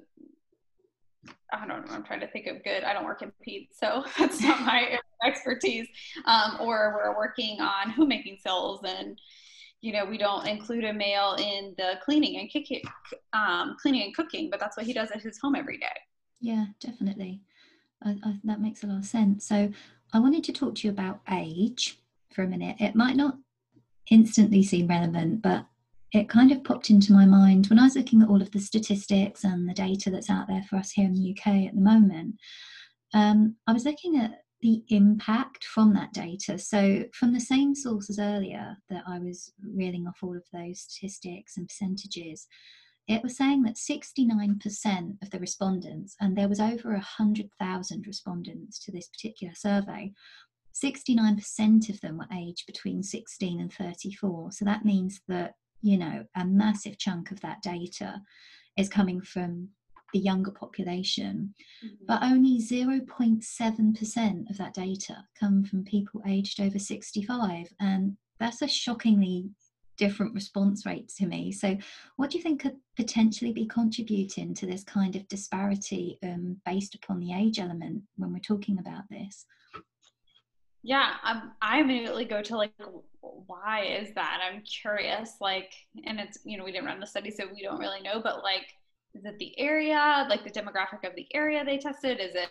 [1.53, 1.95] I don't know.
[1.95, 2.85] I'm trying to think of good.
[2.85, 5.89] I don't work in peds, so that's not my expertise.
[6.27, 9.19] Um, or we're working on homemaking cells and
[9.81, 12.83] you know, we don't include a male in the cleaning and kicking,
[13.33, 15.87] um, cleaning and cooking, but that's what he does at his home every day.
[16.41, 17.43] Yeah, definitely.
[18.03, 19.47] I, I, that makes a lot of sense.
[19.47, 19.71] So
[20.13, 21.99] I wanted to talk to you about age
[22.33, 22.77] for a minute.
[22.81, 23.37] It might not
[24.11, 25.67] instantly seem relevant, but
[26.13, 28.61] it kind of popped into my mind when I was looking at all of the
[28.61, 31.81] statistics and the data that's out there for us here in the UK at the
[31.81, 32.37] moment.
[33.15, 36.59] Um, I was looking at the impact from that data.
[36.59, 41.57] So, from the same sources earlier that I was reeling off all of those statistics
[41.57, 42.47] and percentages,
[43.07, 48.93] it was saying that 69% of the respondents, and there was over 100,000 respondents to
[48.93, 50.13] this particular survey,
[50.75, 54.53] 69% of them were aged between 16 and 34.
[54.53, 58.21] So that means that, you know, a massive chunk of that data
[58.77, 59.71] is coming from
[60.13, 62.05] the younger population, mm-hmm.
[62.07, 67.69] but only 0.7% of that data come from people aged over 65.
[67.81, 69.51] And that's a shockingly
[69.99, 71.53] different response rate to me.
[71.53, 71.77] So,
[72.17, 76.95] what do you think could potentially be contributing to this kind of disparity um, based
[76.95, 79.45] upon the age element when we're talking about this?
[80.83, 82.73] Yeah, um, I immediately go to like,
[83.21, 84.41] why is that?
[84.43, 85.35] I'm curious.
[85.41, 85.73] Like,
[86.07, 88.43] and it's, you know, we didn't run the study, so we don't really know, but
[88.43, 88.75] like,
[89.15, 92.21] is it the area like the demographic of the area they tested?
[92.21, 92.51] Is it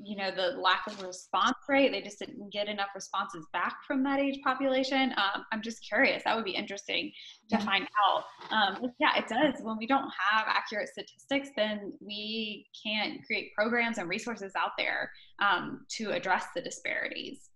[0.00, 1.92] you know the lack of response rate?
[1.92, 5.12] They just didn't get enough responses back from that age population?
[5.16, 6.22] Um, i'm just curious.
[6.24, 7.12] That would be interesting
[7.50, 8.24] to find out.
[8.50, 9.62] Um, yeah it does.
[9.62, 15.10] When we don't have accurate statistics then we can't create programs and resources out there
[15.40, 17.50] um, to address the disparities.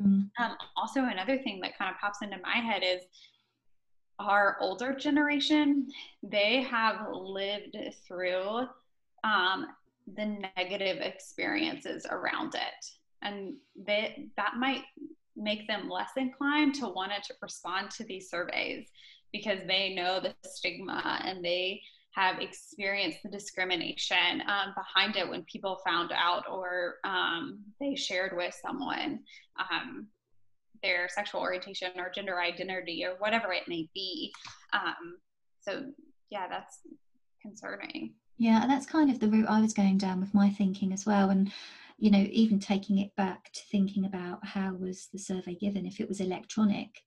[0.00, 0.52] Mm-hmm.
[0.76, 3.02] also another thing that kind of pops into my head is
[4.18, 5.88] our older generation,
[6.22, 7.76] they have lived
[8.06, 8.66] through
[9.24, 9.66] um,
[10.16, 12.86] the negative experiences around it.
[13.22, 14.82] And they, that might
[15.36, 18.88] make them less inclined to want to respond to these surveys
[19.32, 21.80] because they know the stigma and they
[22.12, 28.36] have experienced the discrimination um, behind it when people found out or um, they shared
[28.36, 29.20] with someone.
[29.58, 30.08] Um,
[30.82, 34.32] their sexual orientation or gender identity or whatever it may be.
[34.72, 35.16] Um,
[35.60, 35.84] so,
[36.30, 36.78] yeah, that's
[37.42, 38.14] concerning.
[38.38, 41.30] Yeah, that's kind of the route I was going down with my thinking as well.
[41.30, 41.50] And,
[41.98, 46.00] you know, even taking it back to thinking about how was the survey given, if
[46.00, 47.02] it was electronic,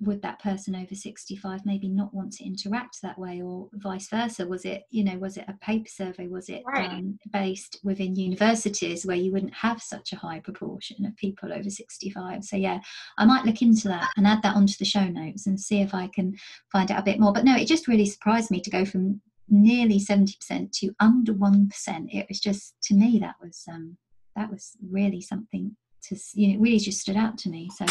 [0.00, 4.46] would that person over 65 maybe not want to interact that way or vice versa?
[4.46, 6.26] Was it you know was it a paper survey?
[6.26, 6.90] Was it right.
[6.90, 11.70] um, based within universities where you wouldn't have such a high proportion of people over
[11.70, 12.80] 65 so yeah
[13.18, 15.94] i might look into that and add that onto the show notes and see if
[15.94, 16.34] i can
[16.72, 17.32] find out a bit more.
[17.32, 21.68] But no it just really surprised me to go from nearly 70% to under 1%
[22.14, 23.96] it was just to me that was um
[24.34, 27.70] that was really something to you know really just stood out to me.
[27.74, 27.86] So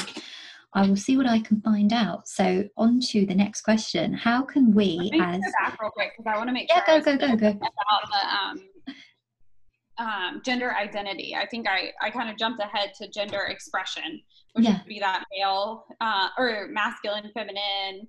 [0.75, 2.27] I will see what I can find out.
[2.27, 4.13] So on to the next question.
[4.13, 7.17] How can we as back real quick because I want to make yeah, sure go,
[7.17, 7.47] go, go, go.
[7.49, 8.63] about the um,
[9.97, 11.35] um, gender identity.
[11.35, 14.21] I think I, I kind of jumped ahead to gender expression,
[14.53, 14.77] which yeah.
[14.77, 18.07] would be that male uh, or masculine, feminine,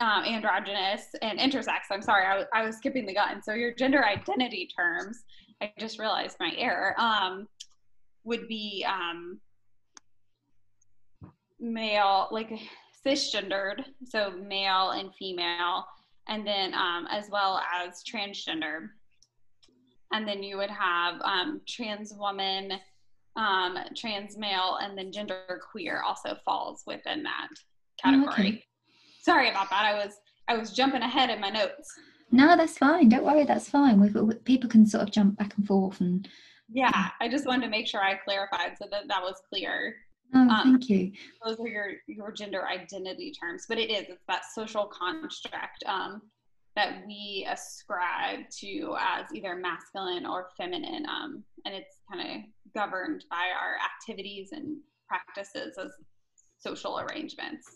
[0.00, 1.80] um, androgynous, and intersex.
[1.90, 3.42] I'm sorry, I, I was skipping the gun.
[3.42, 5.22] So your gender identity terms,
[5.60, 7.46] I just realized my error, um,
[8.24, 9.40] would be um,
[11.62, 12.50] male, like
[13.06, 15.86] cisgendered, so male and female,
[16.28, 18.88] and then um, as well as transgender.
[20.12, 22.72] And then you would have um, trans woman,
[23.36, 27.48] um, trans male, and then gender queer also falls within that
[28.02, 28.48] category.
[28.48, 28.64] Okay.
[29.22, 29.84] Sorry about that.
[29.84, 30.14] I was
[30.48, 31.88] I was jumping ahead in my notes.
[32.30, 33.08] No, that's fine.
[33.08, 33.44] Don't worry.
[33.44, 34.00] That's fine.
[34.00, 36.28] we people can sort of jump back and forth and.
[36.74, 39.94] Yeah, I just wanted to make sure I clarified so that that was clear.
[40.34, 41.12] Oh, um, thank you.
[41.44, 45.84] Those are your your gender identity terms, but it is it's that social construct.
[45.86, 46.22] Um,
[46.74, 51.04] that we ascribe to as either masculine or feminine.
[51.06, 55.90] Um, and it's kind of governed by our activities and practices as
[56.58, 57.66] social arrangements.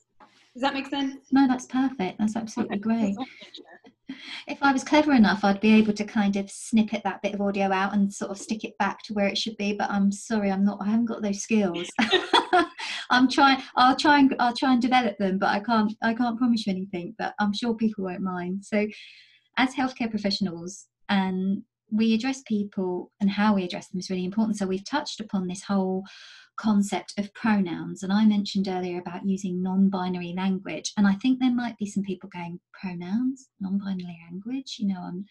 [0.54, 1.26] Does that make sense?
[1.30, 2.18] No, that's perfect.
[2.18, 3.12] That's absolutely okay.
[3.12, 3.16] great.
[4.46, 7.40] If I was clever enough, I'd be able to kind of snippet that bit of
[7.40, 9.72] audio out and sort of stick it back to where it should be.
[9.72, 10.78] But I'm sorry, I'm not.
[10.80, 11.88] I haven't got those skills.
[13.10, 13.62] I'm trying.
[13.76, 15.92] I'll try and I'll try and develop them, but I can't.
[16.02, 17.14] I can't promise you anything.
[17.18, 18.64] But I'm sure people won't mind.
[18.64, 18.86] So,
[19.58, 24.58] as healthcare professionals, and we address people and how we address them is really important.
[24.58, 26.04] So we've touched upon this whole
[26.56, 31.54] concept of pronouns and i mentioned earlier about using non-binary language and i think there
[31.54, 33.48] might be some people going pronouns?
[33.60, 34.76] Non-binary language?
[34.78, 35.24] You know i'm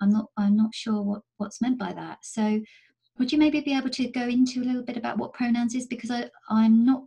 [0.00, 2.18] i'm not i'm not sure what what's meant by that.
[2.22, 2.60] So
[3.18, 5.86] would you maybe be able to go into a little bit about what pronouns is?
[5.86, 7.04] Because i i'm not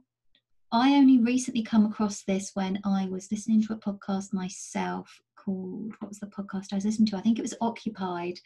[0.72, 5.94] i only recently come across this when i was listening to a podcast myself called
[6.00, 7.18] what was the podcast i was listening to?
[7.18, 8.40] I think it was occupied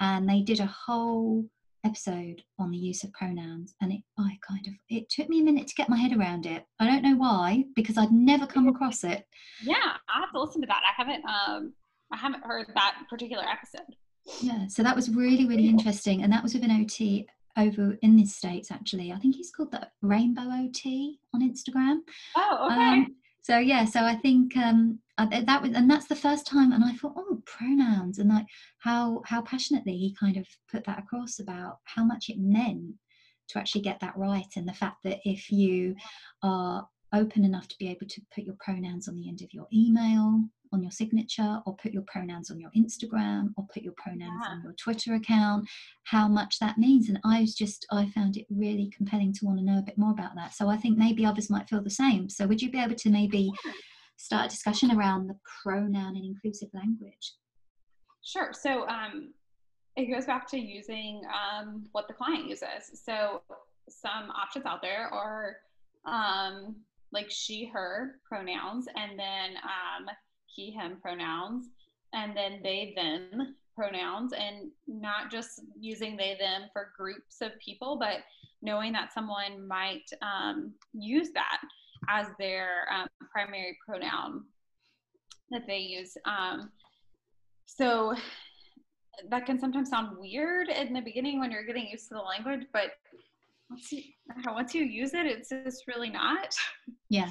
[0.00, 1.44] and they did a whole
[1.86, 5.44] episode on the use of pronouns and it i kind of it took me a
[5.44, 6.64] minute to get my head around it.
[6.80, 9.26] I don't know why because i'd never come across it.
[9.62, 10.82] Yeah i have to listen to that.
[10.86, 11.72] I haven't um
[12.12, 13.94] i haven't heard that particular episode.
[14.40, 17.26] Yeah so that was really really interesting and that was with an ot
[17.58, 19.12] over in the states actually.
[19.12, 20.82] I think he's called the rainbow ot
[21.34, 21.98] on instagram.
[22.36, 22.80] Oh okay.
[22.80, 23.16] Um,
[23.46, 26.92] so yeah so i think um that was and that's the first time and i
[26.92, 28.46] thought oh pronouns and like
[28.78, 32.94] how how passionately he kind of put that across about how much it meant
[33.48, 35.94] to actually get that right and the fact that if you
[36.42, 39.68] are open enough to be able to put your pronouns on the end of your
[39.72, 40.42] email
[40.72, 44.50] on your signature or put your pronouns on your instagram or put your pronouns yeah.
[44.50, 45.66] on your twitter account
[46.04, 47.08] how much that means.
[47.08, 49.98] And i was just i found it really compelling to want to know a bit
[49.98, 50.54] more about that.
[50.54, 52.28] So i think maybe others might feel the same.
[52.28, 53.52] So would you be able to maybe
[54.16, 57.32] start a discussion around the pronoun and inclusive language?
[58.22, 58.50] Sure.
[58.52, 59.32] So um,
[59.96, 63.00] it goes back to using um, what the client uses.
[63.04, 63.42] So
[63.88, 65.56] some options out there are
[66.06, 66.76] um,
[67.12, 70.06] like she her pronouns and then um,
[70.56, 71.68] he him pronouns
[72.14, 77.98] and then they them pronouns and not just using they them for groups of people
[78.00, 78.20] but
[78.62, 81.60] knowing that someone might um, use that
[82.08, 84.44] as their um, primary pronoun
[85.50, 86.16] that they use.
[86.24, 86.70] Um,
[87.66, 88.14] so
[89.30, 92.66] that can sometimes sound weird in the beginning when you're getting used to the language
[92.72, 92.90] but
[93.70, 94.02] once you,
[94.46, 96.54] once you use it it's just really not.
[97.08, 97.30] Yeah.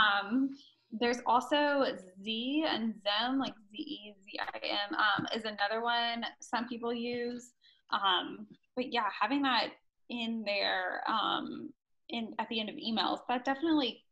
[0.00, 0.50] Um,
[0.90, 1.84] there's also
[2.22, 6.92] Z and Zem, like Z E Z I M, um, is another one some people
[6.92, 7.52] use.
[7.90, 9.68] Um, but yeah, having that
[10.08, 11.70] in there um,
[12.08, 14.02] in at the end of emails, that definitely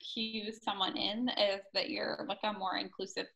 [0.00, 3.26] cues someone in is that you're like a more inclusive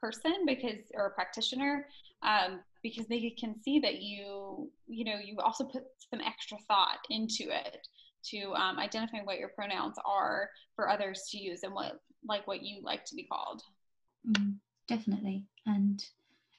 [0.00, 1.86] person because or a practitioner
[2.22, 6.98] um, because they can see that you you know you also put some extra thought
[7.10, 7.86] into it
[8.30, 12.62] to um, identifying what your pronouns are for others to use and what like what
[12.62, 13.62] you like to be called.
[14.28, 14.56] Mm,
[14.86, 15.44] definitely.
[15.66, 16.04] And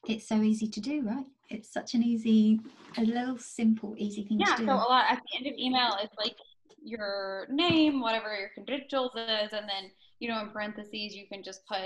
[0.08, 1.26] it's so easy to do, right?
[1.50, 2.60] It's such an easy,
[2.98, 4.66] a little simple, easy thing yeah, to do.
[4.66, 6.36] So a lot at the end of email, it's like
[6.84, 11.66] your name, whatever your credentials is, and then, you know, in parentheses, you can just
[11.68, 11.80] put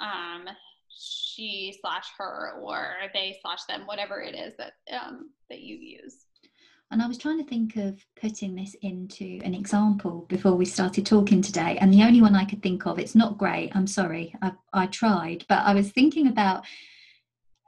[0.00, 0.46] um,
[0.90, 6.26] she slash her or they slash them, whatever it is that um, that you use.
[6.90, 11.04] And I was trying to think of putting this into an example before we started
[11.04, 11.76] talking today.
[11.80, 14.86] And the only one I could think of, it's not great, I'm sorry, I, I
[14.86, 16.64] tried, but I was thinking about,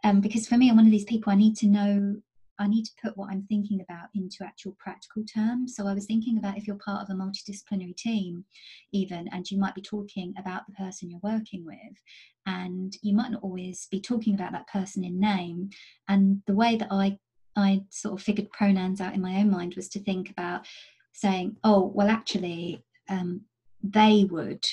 [0.05, 2.16] um, because for me, I'm one of these people, I need to know,
[2.59, 5.77] I need to put what I'm thinking about into actual practical terms.
[5.77, 8.47] So I was thinking about if you're part of a multidisciplinary team,
[8.93, 11.77] even, and you might be talking about the person you're working with,
[12.47, 15.68] and you might not always be talking about that person in name.
[16.09, 17.18] And the way that I
[17.57, 20.66] I sort of figured pronouns out in my own mind was to think about
[21.12, 23.42] saying, oh, well, actually, um,
[23.82, 24.66] they would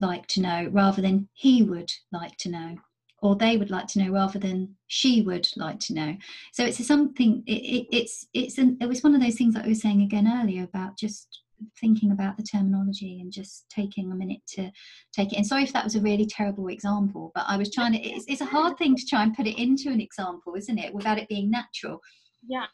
[0.00, 2.76] like to know rather than he would like to know,
[3.22, 6.16] or they would like to know rather than she would like to know.
[6.52, 7.42] So it's something.
[7.46, 10.02] It, it, it's it's an, it was one of those things that I was saying
[10.02, 11.40] again earlier about just
[11.80, 14.70] thinking about the terminology and just taking a minute to
[15.12, 15.36] take it.
[15.36, 18.00] And sorry if that was a really terrible example, but I was trying to.
[18.00, 20.92] It's, it's a hard thing to try and put it into an example, isn't it,
[20.92, 22.00] without it being natural.
[22.46, 22.66] Yeah.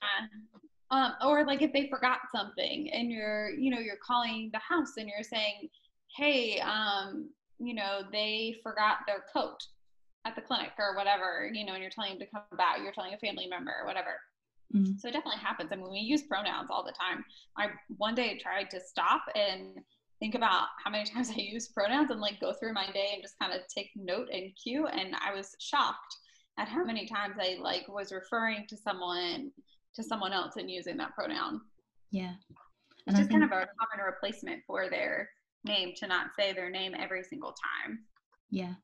[0.91, 4.95] Um, or like if they forgot something and you're, you know, you're calling the house
[4.97, 5.69] and you're saying,
[6.17, 9.59] hey, um, you know, they forgot their coat
[10.25, 12.93] at the clinic or whatever, you know, and you're telling them to come back, you're
[12.93, 14.17] telling a family member or whatever.
[14.75, 14.99] Mm.
[15.01, 15.71] So it definitely happens.
[15.73, 17.25] I mean, we use pronouns all the time.
[17.57, 19.79] I one day tried to stop and
[20.21, 23.23] think about how many times I use pronouns and like go through my day and
[23.23, 24.87] just kind of take note and cue.
[24.87, 26.17] And I was shocked
[26.61, 26.89] at how mm-hmm.
[26.89, 29.51] many times I like was referring to someone
[29.95, 31.63] to someone else and using that pronoun.
[32.11, 32.35] Yeah.
[33.07, 35.29] And it's just think, kind of a common replacement for their
[35.65, 37.53] name to not say their name every single
[37.87, 38.01] time.
[38.51, 38.75] Yeah.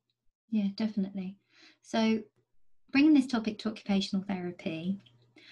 [0.50, 1.36] Yeah, definitely.
[1.82, 2.20] So
[2.92, 4.98] bringing this topic to occupational therapy,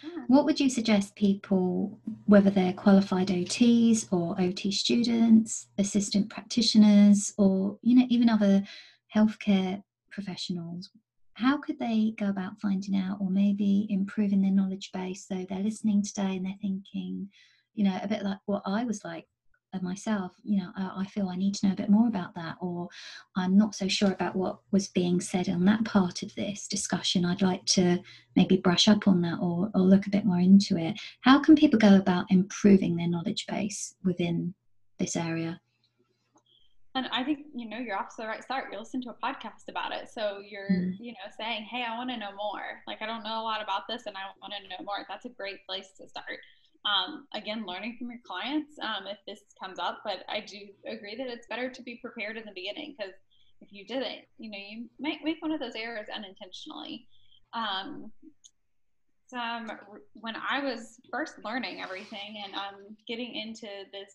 [0.05, 0.25] mm.
[0.27, 7.79] what would you suggest people, whether they're qualified OTs or OT students, assistant practitioners, or
[7.83, 8.65] you know even other
[9.15, 10.91] healthcare professionals,
[11.35, 15.59] how could they go about finding out or maybe improving their knowledge base so they're
[15.59, 17.29] listening today and they're thinking,
[17.75, 19.27] you know, a bit like what I was like
[19.75, 22.35] uh, myself, you know, I, I, feel I need to know a bit more about
[22.37, 22.89] that, or
[23.37, 27.25] I'm not so sure about what was being said on that part of this discussion.
[27.25, 27.99] I'd like to
[28.37, 31.01] maybe brush up on that or, or look a bit more into it.
[31.23, 34.55] How can people go about improving their knowledge base within
[34.99, 35.61] this area?
[36.97, 38.67] And I think you know you're off to the right start.
[38.71, 40.95] You listen to a podcast about it, so you're mm.
[41.01, 42.83] you know saying, "Hey, I want to know more.
[42.87, 45.25] Like I don't know a lot about this, and I want to know more." That's
[45.25, 46.39] a great place to start
[46.85, 51.17] um, again learning from your clients um, if this comes up but i do agree
[51.17, 53.15] that it's better to be prepared in the beginning because
[53.61, 57.07] if you didn't you know you might make one of those errors unintentionally
[57.55, 58.11] um,
[59.27, 59.71] some
[60.15, 64.15] when i was first learning everything and um, getting into this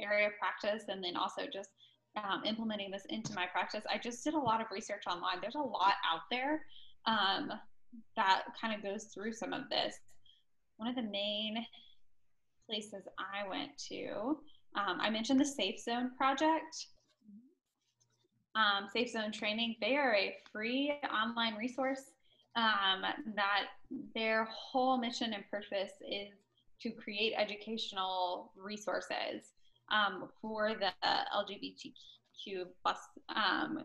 [0.00, 1.70] area of practice and then also just
[2.16, 5.54] um, implementing this into my practice i just did a lot of research online there's
[5.54, 6.64] a lot out there
[7.06, 7.52] um,
[8.16, 9.96] that kind of goes through some of this
[10.76, 11.64] one of the main
[12.70, 14.38] places I went to.
[14.76, 16.86] Um, I mentioned the Safe Zone Project.
[18.54, 22.02] Um, Safe Zone Training, they are a free online resource
[22.56, 23.02] um,
[23.36, 23.66] that
[24.14, 26.30] their whole mission and purpose is
[26.82, 29.50] to create educational resources
[29.90, 30.90] um, for the
[31.34, 32.98] LGBTQ plus
[33.34, 33.84] um,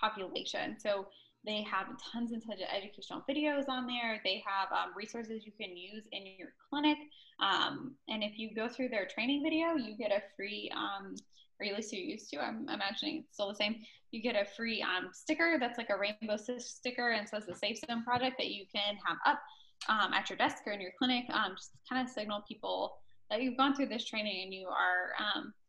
[0.00, 0.76] population.
[0.78, 1.06] So
[1.44, 4.20] they have tons and tons of educational videos on there.
[4.24, 6.98] They have um, resources you can use in your clinic.
[7.40, 11.14] Um, and if you go through their training video, you get a free, um,
[11.60, 13.76] or at least you used to, I'm imagining it's still the same.
[14.10, 17.78] You get a free um, sticker that's like a rainbow sticker and says the Safe
[17.78, 19.40] Zone Project that you can have up
[19.88, 21.24] um, at your desk or in your clinic.
[21.30, 22.96] Um, just kind of signal people
[23.30, 25.12] that you've gone through this training and you are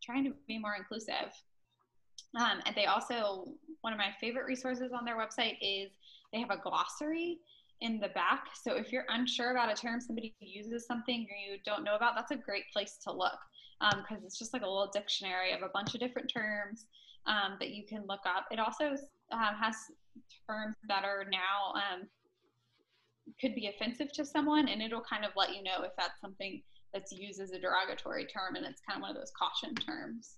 [0.04, 1.32] trying to be more inclusive.
[2.40, 3.46] Um, and they also,
[3.82, 5.92] one of my favorite resources on their website is
[6.32, 7.40] they have a glossary
[7.82, 8.48] in the back.
[8.62, 12.16] So if you're unsure about a term, somebody uses something or you don't know about,
[12.16, 13.40] that's a great place to look
[13.80, 16.86] because um, it's just like a little dictionary of a bunch of different terms
[17.26, 18.46] um, that you can look up.
[18.52, 18.92] It also
[19.32, 19.76] um, has
[20.48, 22.08] terms that are now um,
[23.40, 26.62] could be offensive to someone, and it'll kind of let you know if that's something
[26.94, 30.38] that's used as a derogatory term, and it's kind of one of those caution terms.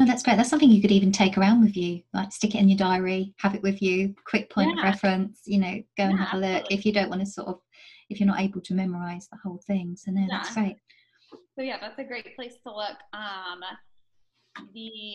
[0.00, 0.36] Oh, that's great.
[0.36, 3.34] That's something you could even take around with you, like stick it in your diary,
[3.38, 4.78] have it with you, quick point yeah.
[4.78, 6.76] of reference, you know, go and have a look absolutely.
[6.76, 7.58] if you don't want to sort of,
[8.08, 9.96] if you're not able to memorize the whole thing.
[9.96, 10.26] So, no, yeah.
[10.30, 10.76] that's great.
[11.56, 12.96] So, yeah, that's a great place to look.
[13.12, 13.60] Um,
[14.72, 15.14] the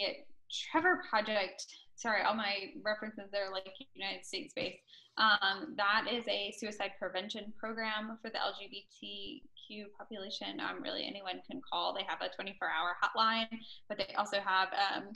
[0.51, 1.65] Trevor Project,
[1.95, 4.80] sorry, all my references there are like United States based.
[5.18, 10.59] Um, that is a suicide prevention program for the LGBTQ population.
[10.59, 11.93] Um, really, anyone can call.
[11.93, 13.47] They have a 24 hour hotline,
[13.88, 15.09] but they also have um,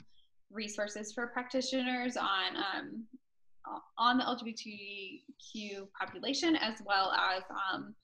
[0.52, 3.04] resources for practitioners on um,
[3.98, 7.94] on the LGBTQ population, as well as um,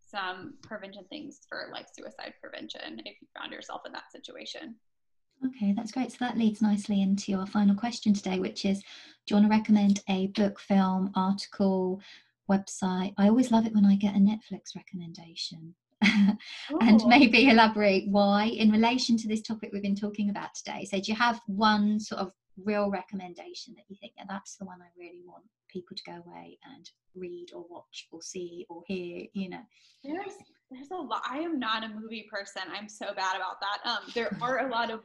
[0.00, 4.74] some prevention things for like suicide prevention if you found yourself in that situation.
[5.46, 6.10] Okay, that's great.
[6.10, 8.82] So that leads nicely into your final question today, which is
[9.28, 12.00] do you want to recommend a book, film, article,
[12.50, 13.12] website?
[13.18, 15.74] I always love it when I get a Netflix recommendation.
[16.80, 20.86] and maybe elaborate why in relation to this topic we've been talking about today.
[20.90, 22.32] So, do you have one sort of
[22.64, 26.22] real recommendation that you think, yeah, that's the one I really want people to go
[26.24, 29.60] away and read or watch or see or hear, you know?
[30.04, 30.36] There's
[30.70, 31.22] there's a lot.
[31.28, 32.62] I am not a movie person.
[32.72, 33.90] I'm so bad about that.
[33.90, 35.00] Um, there are a lot of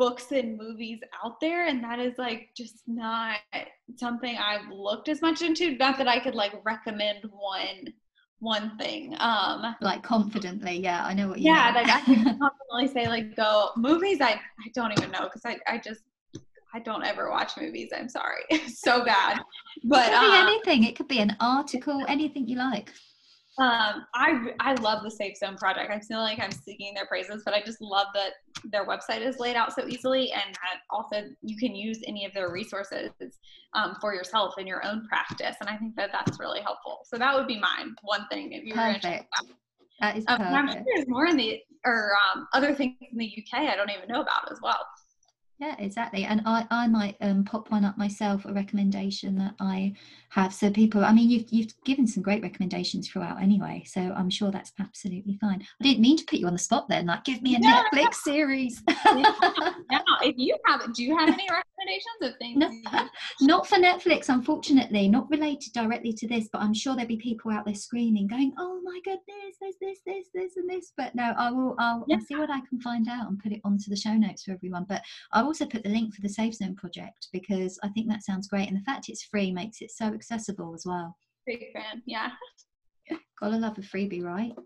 [0.00, 3.36] books and movies out there and that is like just not
[3.96, 5.76] something I've looked as much into.
[5.76, 7.92] Not that I could like recommend one
[8.38, 9.14] one thing.
[9.18, 11.74] Um like confidently, yeah, I know what you Yeah, mean.
[11.74, 15.58] like I can confidently say like go movies I I don't even know because I,
[15.72, 16.00] I just
[16.72, 17.90] I don't ever watch movies.
[17.96, 18.42] I'm sorry.
[18.68, 19.40] so bad.
[19.84, 20.84] But it could be um, anything.
[20.84, 22.92] It could be an article, anything you like.
[23.58, 25.90] Um, I I love the Safe Zone project.
[25.90, 28.34] I feel like I'm singing their praises, but I just love that
[28.64, 32.32] their website is laid out so easily, and that also you can use any of
[32.32, 33.10] their resources
[33.74, 35.56] um, for yourself in your own practice.
[35.60, 37.00] And I think that that's really helpful.
[37.04, 37.94] So that would be mine.
[38.02, 39.26] One thing if you Perfect.
[40.00, 40.48] That is perfect.
[40.48, 43.76] Um, I'm sure there's more in the or um, other things in the UK I
[43.76, 44.78] don't even know about as well.
[45.60, 46.24] Yeah, exactly.
[46.24, 49.92] And I, I might um, pop one up myself, a recommendation that I
[50.30, 50.54] have.
[50.54, 53.82] So people, I mean, you've, you've given some great recommendations throughout anyway.
[53.86, 55.60] So I'm sure that's absolutely fine.
[55.78, 57.82] I didn't mean to put you on the spot then, like give me a yeah.
[57.92, 58.82] Netflix series.
[58.88, 60.00] yeah.
[60.22, 61.64] If you have, do you have any recommendations
[62.22, 62.58] of things?
[62.58, 63.08] No,
[63.40, 67.50] not for Netflix, unfortunately, not related directly to this, but I'm sure there'll be people
[67.50, 70.92] out there screaming, going, oh my goodness, there's this, this, this, and this.
[70.96, 72.16] But no, I will, I'll, yeah.
[72.16, 74.52] I'll see what I can find out and put it onto the show notes for
[74.52, 74.86] everyone.
[74.88, 75.02] But
[75.32, 78.24] I will also put the link for the Safe Zone project because I think that
[78.24, 78.68] sounds great.
[78.68, 81.16] And the fact it's free makes it so accessible as well.
[81.46, 82.30] Big fan, yeah.
[83.40, 84.52] Gotta love a freebie, right?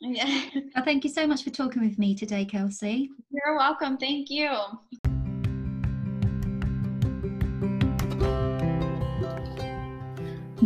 [0.00, 0.44] Yeah.
[0.74, 3.10] well, thank you so much for talking with me today, Kelsey.
[3.30, 3.96] You're welcome.
[3.96, 4.56] Thank you.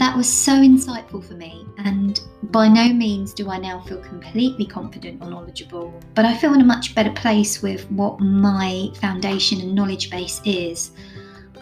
[0.01, 4.65] That was so insightful for me, and by no means do I now feel completely
[4.65, 9.61] confident or knowledgeable, but I feel in a much better place with what my foundation
[9.61, 10.93] and knowledge base is.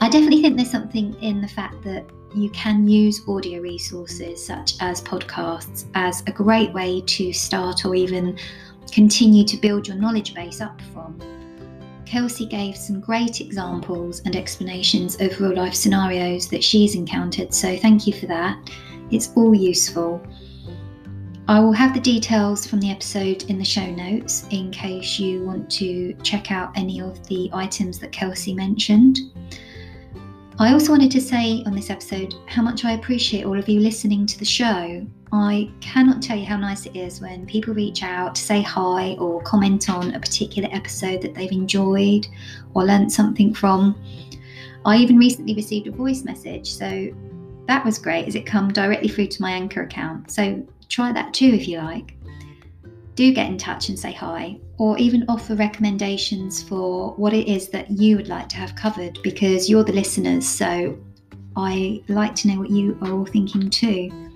[0.00, 4.74] I definitely think there's something in the fact that you can use audio resources such
[4.80, 8.38] as podcasts as a great way to start or even
[8.92, 11.18] continue to build your knowledge base up from.
[12.08, 17.76] Kelsey gave some great examples and explanations of real life scenarios that she's encountered, so
[17.76, 18.58] thank you for that.
[19.10, 20.26] It's all useful.
[21.48, 25.44] I will have the details from the episode in the show notes in case you
[25.44, 29.18] want to check out any of the items that Kelsey mentioned.
[30.58, 33.80] I also wanted to say on this episode how much I appreciate all of you
[33.80, 35.06] listening to the show.
[35.32, 39.14] I cannot tell you how nice it is when people reach out to say hi
[39.18, 42.26] or comment on a particular episode that they've enjoyed
[42.74, 44.00] or learnt something from.
[44.86, 47.08] I even recently received a voice message, so
[47.66, 50.30] that was great as it come directly through to my Anchor account.
[50.30, 52.14] So try that too if you like
[53.18, 57.68] do get in touch and say hi, or even offer recommendations for what it is
[57.70, 60.48] that you would like to have covered because you're the listeners.
[60.48, 60.96] So
[61.56, 64.27] I like to know what you are all thinking too.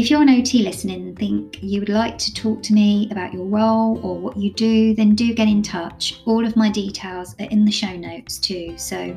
[0.00, 3.34] If you're an OT listening and think you would like to talk to me about
[3.34, 6.22] your role or what you do, then do get in touch.
[6.24, 8.78] All of my details are in the show notes too.
[8.78, 9.14] So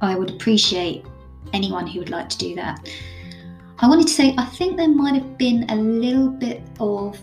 [0.00, 1.06] I would appreciate
[1.52, 2.90] anyone who would like to do that.
[3.78, 7.16] I wanted to say I think there might have been a little bit of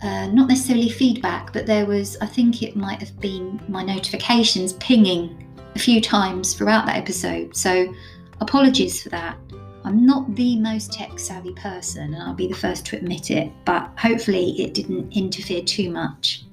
[0.00, 4.74] uh, not necessarily feedback, but there was, I think it might have been my notifications
[4.74, 7.56] pinging a few times throughout that episode.
[7.56, 7.92] So
[8.40, 9.36] apologies for that.
[9.84, 13.50] I'm not the most tech savvy person, and I'll be the first to admit it,
[13.64, 16.44] but hopefully it didn't interfere too much.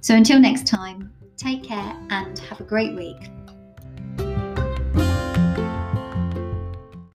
[0.00, 3.30] So until next time, take care and have a great week.